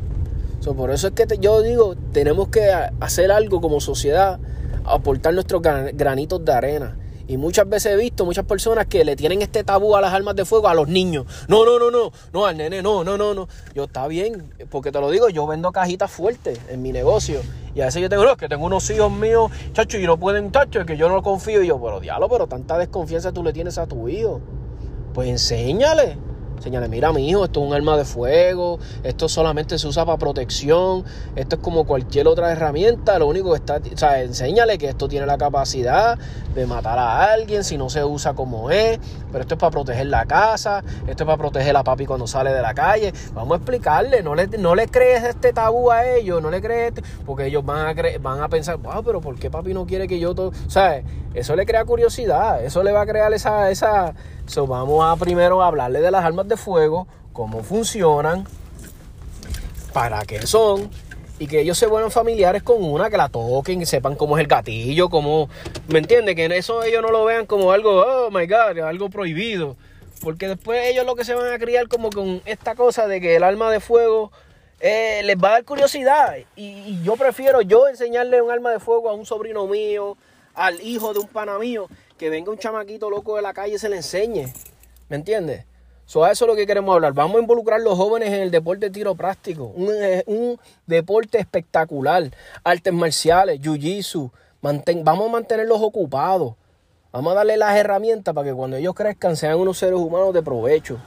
por 0.76 0.90
eso 0.90 1.08
es 1.08 1.14
que 1.14 1.26
yo 1.38 1.62
digo, 1.62 1.96
tenemos 2.12 2.48
que 2.48 2.70
hacer 3.00 3.32
algo 3.32 3.60
como 3.60 3.80
sociedad, 3.80 4.38
aportar 4.84 5.32
nuestros 5.32 5.62
granitos 5.62 6.44
de 6.44 6.52
arena. 6.52 6.96
Y 7.28 7.36
muchas 7.36 7.68
veces 7.68 7.92
he 7.92 7.96
visto 7.96 8.24
muchas 8.24 8.46
personas 8.46 8.86
que 8.86 9.04
le 9.04 9.14
tienen 9.14 9.42
este 9.42 9.62
tabú 9.62 9.94
a 9.94 10.00
las 10.00 10.14
armas 10.14 10.34
de 10.34 10.46
fuego 10.46 10.66
a 10.66 10.74
los 10.74 10.88
niños. 10.88 11.26
No, 11.46 11.66
no, 11.66 11.78
no, 11.78 11.90
no, 11.90 12.10
no, 12.32 12.46
al 12.46 12.56
nene, 12.56 12.80
no, 12.82 13.04
no, 13.04 13.18
no, 13.18 13.34
no. 13.34 13.48
Yo 13.74 13.84
está 13.84 14.08
bien, 14.08 14.50
porque 14.70 14.90
te 14.90 14.98
lo 14.98 15.10
digo, 15.10 15.28
yo 15.28 15.46
vendo 15.46 15.70
cajitas 15.70 16.10
fuertes 16.10 16.58
en 16.70 16.80
mi 16.80 16.90
negocio. 16.90 17.42
Y 17.74 17.82
a 17.82 17.84
veces 17.84 18.00
yo 18.00 18.08
tengo, 18.08 18.24
no, 18.24 18.34
que 18.38 18.48
tengo 18.48 18.64
unos 18.64 18.88
hijos 18.88 19.12
míos, 19.12 19.52
chacho, 19.74 19.98
y 19.98 20.06
no 20.06 20.16
pueden, 20.16 20.50
chacho, 20.50 20.86
que 20.86 20.96
yo 20.96 21.10
no 21.10 21.22
confío. 21.22 21.62
Y 21.62 21.66
yo, 21.66 21.78
pero 21.78 22.00
diablo, 22.00 22.30
pero 22.30 22.46
tanta 22.46 22.78
desconfianza 22.78 23.30
tú 23.30 23.44
le 23.44 23.52
tienes 23.52 23.76
a 23.76 23.86
tu 23.86 24.08
hijo. 24.08 24.40
Pues 25.12 25.28
enséñale, 25.28 26.16
Enseñale, 26.58 26.88
mira 26.88 27.12
mi 27.12 27.30
hijo, 27.30 27.44
esto 27.44 27.60
es 27.60 27.68
un 27.68 27.72
arma 27.72 27.96
de 27.96 28.04
fuego, 28.04 28.80
esto 29.04 29.28
solamente 29.28 29.78
se 29.78 29.86
usa 29.86 30.04
para 30.04 30.18
protección, 30.18 31.04
esto 31.36 31.54
es 31.54 31.62
como 31.62 31.84
cualquier 31.84 32.26
otra 32.26 32.50
herramienta, 32.50 33.16
lo 33.20 33.28
único 33.28 33.50
que 33.50 33.58
está, 33.58 33.76
o 33.76 33.96
sea, 33.96 34.20
enséñale 34.20 34.76
que 34.76 34.88
esto 34.88 35.06
tiene 35.06 35.24
la 35.24 35.38
capacidad 35.38 36.18
de 36.56 36.66
matar 36.66 36.98
a 36.98 37.32
alguien 37.32 37.62
si 37.62 37.78
no 37.78 37.88
se 37.88 38.02
usa 38.02 38.34
como 38.34 38.72
es, 38.72 38.98
pero 39.30 39.42
esto 39.42 39.54
es 39.54 39.60
para 39.60 39.70
proteger 39.70 40.06
la 40.06 40.26
casa, 40.26 40.82
esto 41.06 41.22
es 41.22 41.26
para 41.26 41.36
proteger 41.36 41.76
a 41.76 41.84
papi 41.84 42.06
cuando 42.06 42.26
sale 42.26 42.52
de 42.52 42.60
la 42.60 42.74
calle. 42.74 43.12
Vamos 43.34 43.52
a 43.52 43.56
explicarle, 43.58 44.24
no 44.24 44.34
le, 44.34 44.48
no 44.48 44.74
le 44.74 44.88
crees 44.88 45.22
este 45.22 45.52
tabú 45.52 45.92
a 45.92 46.04
ellos, 46.08 46.42
no 46.42 46.50
le 46.50 46.60
crees, 46.60 46.88
este, 46.88 47.02
porque 47.24 47.46
ellos 47.46 47.64
van 47.64 47.96
a, 47.96 48.18
van 48.20 48.42
a 48.42 48.48
pensar, 48.48 48.78
wow, 48.78 49.04
pero 49.04 49.20
¿por 49.20 49.38
qué 49.38 49.48
papi 49.48 49.74
no 49.74 49.86
quiere 49.86 50.08
que 50.08 50.18
yo 50.18 50.34
todo, 50.34 50.50
¿sabes? 50.66 51.04
Eso 51.34 51.54
le 51.54 51.66
crea 51.66 51.84
curiosidad, 51.84 52.64
eso 52.64 52.82
le 52.82 52.90
va 52.90 53.02
a 53.02 53.06
crear 53.06 53.32
esa, 53.32 53.70
esa, 53.70 54.14
so, 54.48 54.66
vamos 54.66 55.04
a 55.04 55.16
primero 55.16 55.62
hablarle 55.62 56.00
de 56.00 56.10
las 56.10 56.24
armas 56.24 56.48
de 56.48 56.56
fuego, 56.56 57.06
cómo 57.32 57.62
funcionan, 57.62 58.46
para 59.92 60.24
qué 60.24 60.46
son, 60.46 60.90
y 61.38 61.46
que 61.46 61.60
ellos 61.60 61.78
se 61.78 61.86
vuelvan 61.86 62.10
familiares 62.10 62.62
con 62.62 62.82
una, 62.82 63.10
que 63.10 63.16
la 63.16 63.28
toquen, 63.28 63.78
que 63.78 63.86
sepan 63.86 64.16
cómo 64.16 64.36
es 64.36 64.42
el 64.42 64.48
gatillo, 64.48 65.08
cómo, 65.08 65.48
¿me 65.88 66.00
entiendes? 66.00 66.34
Que 66.34 66.46
en 66.46 66.52
eso 66.52 66.82
ellos 66.82 67.02
no 67.02 67.10
lo 67.10 67.24
vean 67.24 67.46
como 67.46 67.72
algo, 67.72 68.04
oh 68.04 68.30
my 68.30 68.46
God, 68.46 68.78
algo 68.80 69.10
prohibido. 69.10 69.76
Porque 70.20 70.48
después 70.48 70.84
ellos 70.86 71.06
lo 71.06 71.14
que 71.14 71.24
se 71.24 71.34
van 71.34 71.52
a 71.52 71.58
criar 71.58 71.86
como 71.86 72.10
con 72.10 72.42
esta 72.44 72.74
cosa 72.74 73.06
de 73.06 73.20
que 73.20 73.36
el 73.36 73.44
arma 73.44 73.70
de 73.70 73.78
fuego 73.78 74.32
eh, 74.80 75.20
les 75.24 75.36
va 75.36 75.48
a 75.48 75.52
dar 75.52 75.64
curiosidad. 75.64 76.36
Y, 76.56 76.64
y, 76.64 77.00
yo 77.04 77.14
prefiero 77.14 77.60
yo 77.60 77.86
enseñarle 77.86 78.42
un 78.42 78.50
arma 78.50 78.72
de 78.72 78.80
fuego 78.80 79.10
a 79.10 79.14
un 79.14 79.26
sobrino 79.26 79.66
mío, 79.68 80.16
al 80.54 80.80
hijo 80.80 81.12
de 81.12 81.20
un 81.20 81.28
pana 81.28 81.56
mío, 81.58 81.88
que 82.18 82.28
venga 82.28 82.50
un 82.50 82.58
chamaquito 82.58 83.08
loco 83.08 83.36
de 83.36 83.42
la 83.42 83.54
calle 83.54 83.76
y 83.76 83.78
se 83.78 83.88
le 83.88 83.96
enseñe. 83.96 84.52
¿Me 85.08 85.16
entiendes? 85.16 85.64
So, 86.04 86.26
eso 86.26 86.44
es 86.44 86.48
lo 86.48 86.56
que 86.56 86.66
queremos 86.66 86.94
hablar. 86.94 87.12
Vamos 87.12 87.36
a 87.36 87.40
involucrar 87.40 87.80
a 87.80 87.82
los 87.82 87.96
jóvenes 87.96 88.30
en 88.30 88.40
el 88.40 88.50
deporte 88.50 88.86
de 88.86 88.90
tiro 88.90 89.14
práctico. 89.14 89.72
Un, 89.74 89.88
eh, 89.92 90.56
deporte 90.86 91.38
espectacular. 91.38 92.30
Artes 92.64 92.92
marciales, 92.92 93.60
jiu-jitsu. 93.60 94.30
Vamos 94.60 95.28
a 95.28 95.32
mantenerlos 95.32 95.80
ocupados. 95.80 96.54
Vamos 97.12 97.32
a 97.32 97.36
darle 97.36 97.56
las 97.56 97.76
herramientas 97.76 98.34
para 98.34 98.48
que 98.48 98.54
cuando 98.54 98.76
ellos 98.76 98.94
crezcan 98.94 99.36
sean 99.36 99.58
unos 99.58 99.78
seres 99.78 99.98
humanos 99.98 100.32
de 100.32 100.42
provecho. 100.42 100.98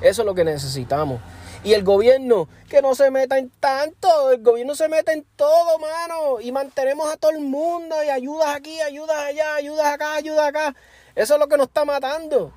Eso 0.00 0.22
es 0.22 0.26
lo 0.26 0.34
que 0.34 0.44
necesitamos. 0.44 1.20
Y 1.62 1.74
el 1.74 1.84
gobierno, 1.84 2.48
que 2.68 2.80
no 2.80 2.94
se 2.94 3.10
meta 3.10 3.36
en 3.38 3.50
tanto. 3.60 4.32
El 4.32 4.42
gobierno 4.42 4.74
se 4.74 4.88
mete 4.88 5.12
en 5.12 5.26
todo, 5.36 5.78
mano. 5.78 6.40
Y 6.40 6.52
mantenemos 6.52 7.10
a 7.12 7.16
todo 7.16 7.32
el 7.32 7.40
mundo. 7.40 7.96
Y 8.02 8.08
ayudas 8.08 8.56
aquí, 8.56 8.80
ayudas 8.80 9.18
allá, 9.18 9.56
ayudas 9.56 9.86
acá, 9.86 10.14
ayudas 10.14 10.48
acá. 10.48 10.74
Eso 11.14 11.34
es 11.34 11.40
lo 11.40 11.48
que 11.48 11.58
nos 11.58 11.66
está 11.66 11.84
matando. 11.84 12.52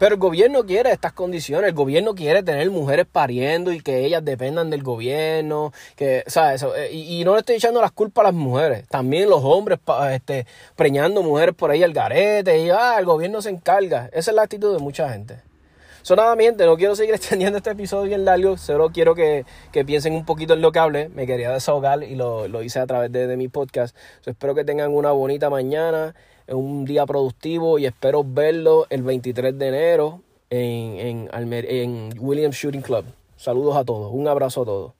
Pero 0.00 0.14
el 0.14 0.18
gobierno 0.18 0.64
quiere 0.64 0.90
estas 0.92 1.12
condiciones, 1.12 1.68
el 1.68 1.74
gobierno 1.74 2.14
quiere 2.14 2.42
tener 2.42 2.70
mujeres 2.70 3.04
pariendo 3.04 3.70
y 3.70 3.82
que 3.82 4.06
ellas 4.06 4.24
dependan 4.24 4.70
del 4.70 4.82
gobierno, 4.82 5.74
que, 5.94 6.24
¿sabes? 6.26 6.62
Eh, 6.62 6.88
y, 6.90 7.20
y 7.20 7.24
no 7.24 7.34
le 7.34 7.40
estoy 7.40 7.56
echando 7.56 7.82
las 7.82 7.92
culpas 7.92 8.22
a 8.22 8.28
las 8.28 8.34
mujeres, 8.34 8.88
también 8.88 9.28
los 9.28 9.44
hombres 9.44 9.78
este, 10.12 10.46
preñando 10.74 11.22
mujeres 11.22 11.54
por 11.54 11.70
ahí 11.70 11.82
al 11.82 11.92
garete 11.92 12.64
y 12.64 12.70
ah, 12.70 12.96
el 12.98 13.04
gobierno 13.04 13.42
se 13.42 13.50
encarga. 13.50 14.08
Esa 14.14 14.30
es 14.30 14.34
la 14.34 14.40
actitud 14.44 14.74
de 14.74 14.82
mucha 14.82 15.12
gente. 15.12 15.49
Sonadamente, 16.02 16.66
no 16.66 16.76
quiero 16.76 16.96
seguir 16.96 17.14
extendiendo 17.16 17.58
este 17.58 17.70
episodio 17.70 18.04
bien 18.04 18.24
largo, 18.24 18.56
solo 18.56 18.90
quiero 18.90 19.14
que, 19.14 19.44
que, 19.72 19.84
piensen 19.84 20.14
un 20.14 20.24
poquito 20.24 20.54
en 20.54 20.62
lo 20.62 20.72
que 20.72 20.78
hablé. 20.78 21.08
Me 21.08 21.26
quería 21.26 21.50
desahogar 21.50 22.02
y 22.02 22.14
lo, 22.14 22.48
lo 22.48 22.62
hice 22.62 22.78
a 22.78 22.86
través 22.86 23.12
de, 23.12 23.26
de 23.26 23.36
mi 23.36 23.48
podcast. 23.48 23.96
So, 24.20 24.30
espero 24.30 24.54
que 24.54 24.64
tengan 24.64 24.94
una 24.94 25.12
bonita 25.12 25.50
mañana 25.50 26.14
un 26.48 26.84
día 26.84 27.06
productivo 27.06 27.78
y 27.78 27.86
espero 27.86 28.24
verlo 28.24 28.86
el 28.90 29.02
23 29.02 29.56
de 29.58 29.68
enero 29.68 30.22
en, 30.50 31.28
en, 31.32 31.52
en 31.52 32.10
Williams 32.18 32.56
Shooting 32.56 32.82
Club. 32.82 33.04
Saludos 33.36 33.76
a 33.76 33.84
todos, 33.84 34.12
un 34.12 34.28
abrazo 34.28 34.62
a 34.62 34.64
todos. 34.64 34.99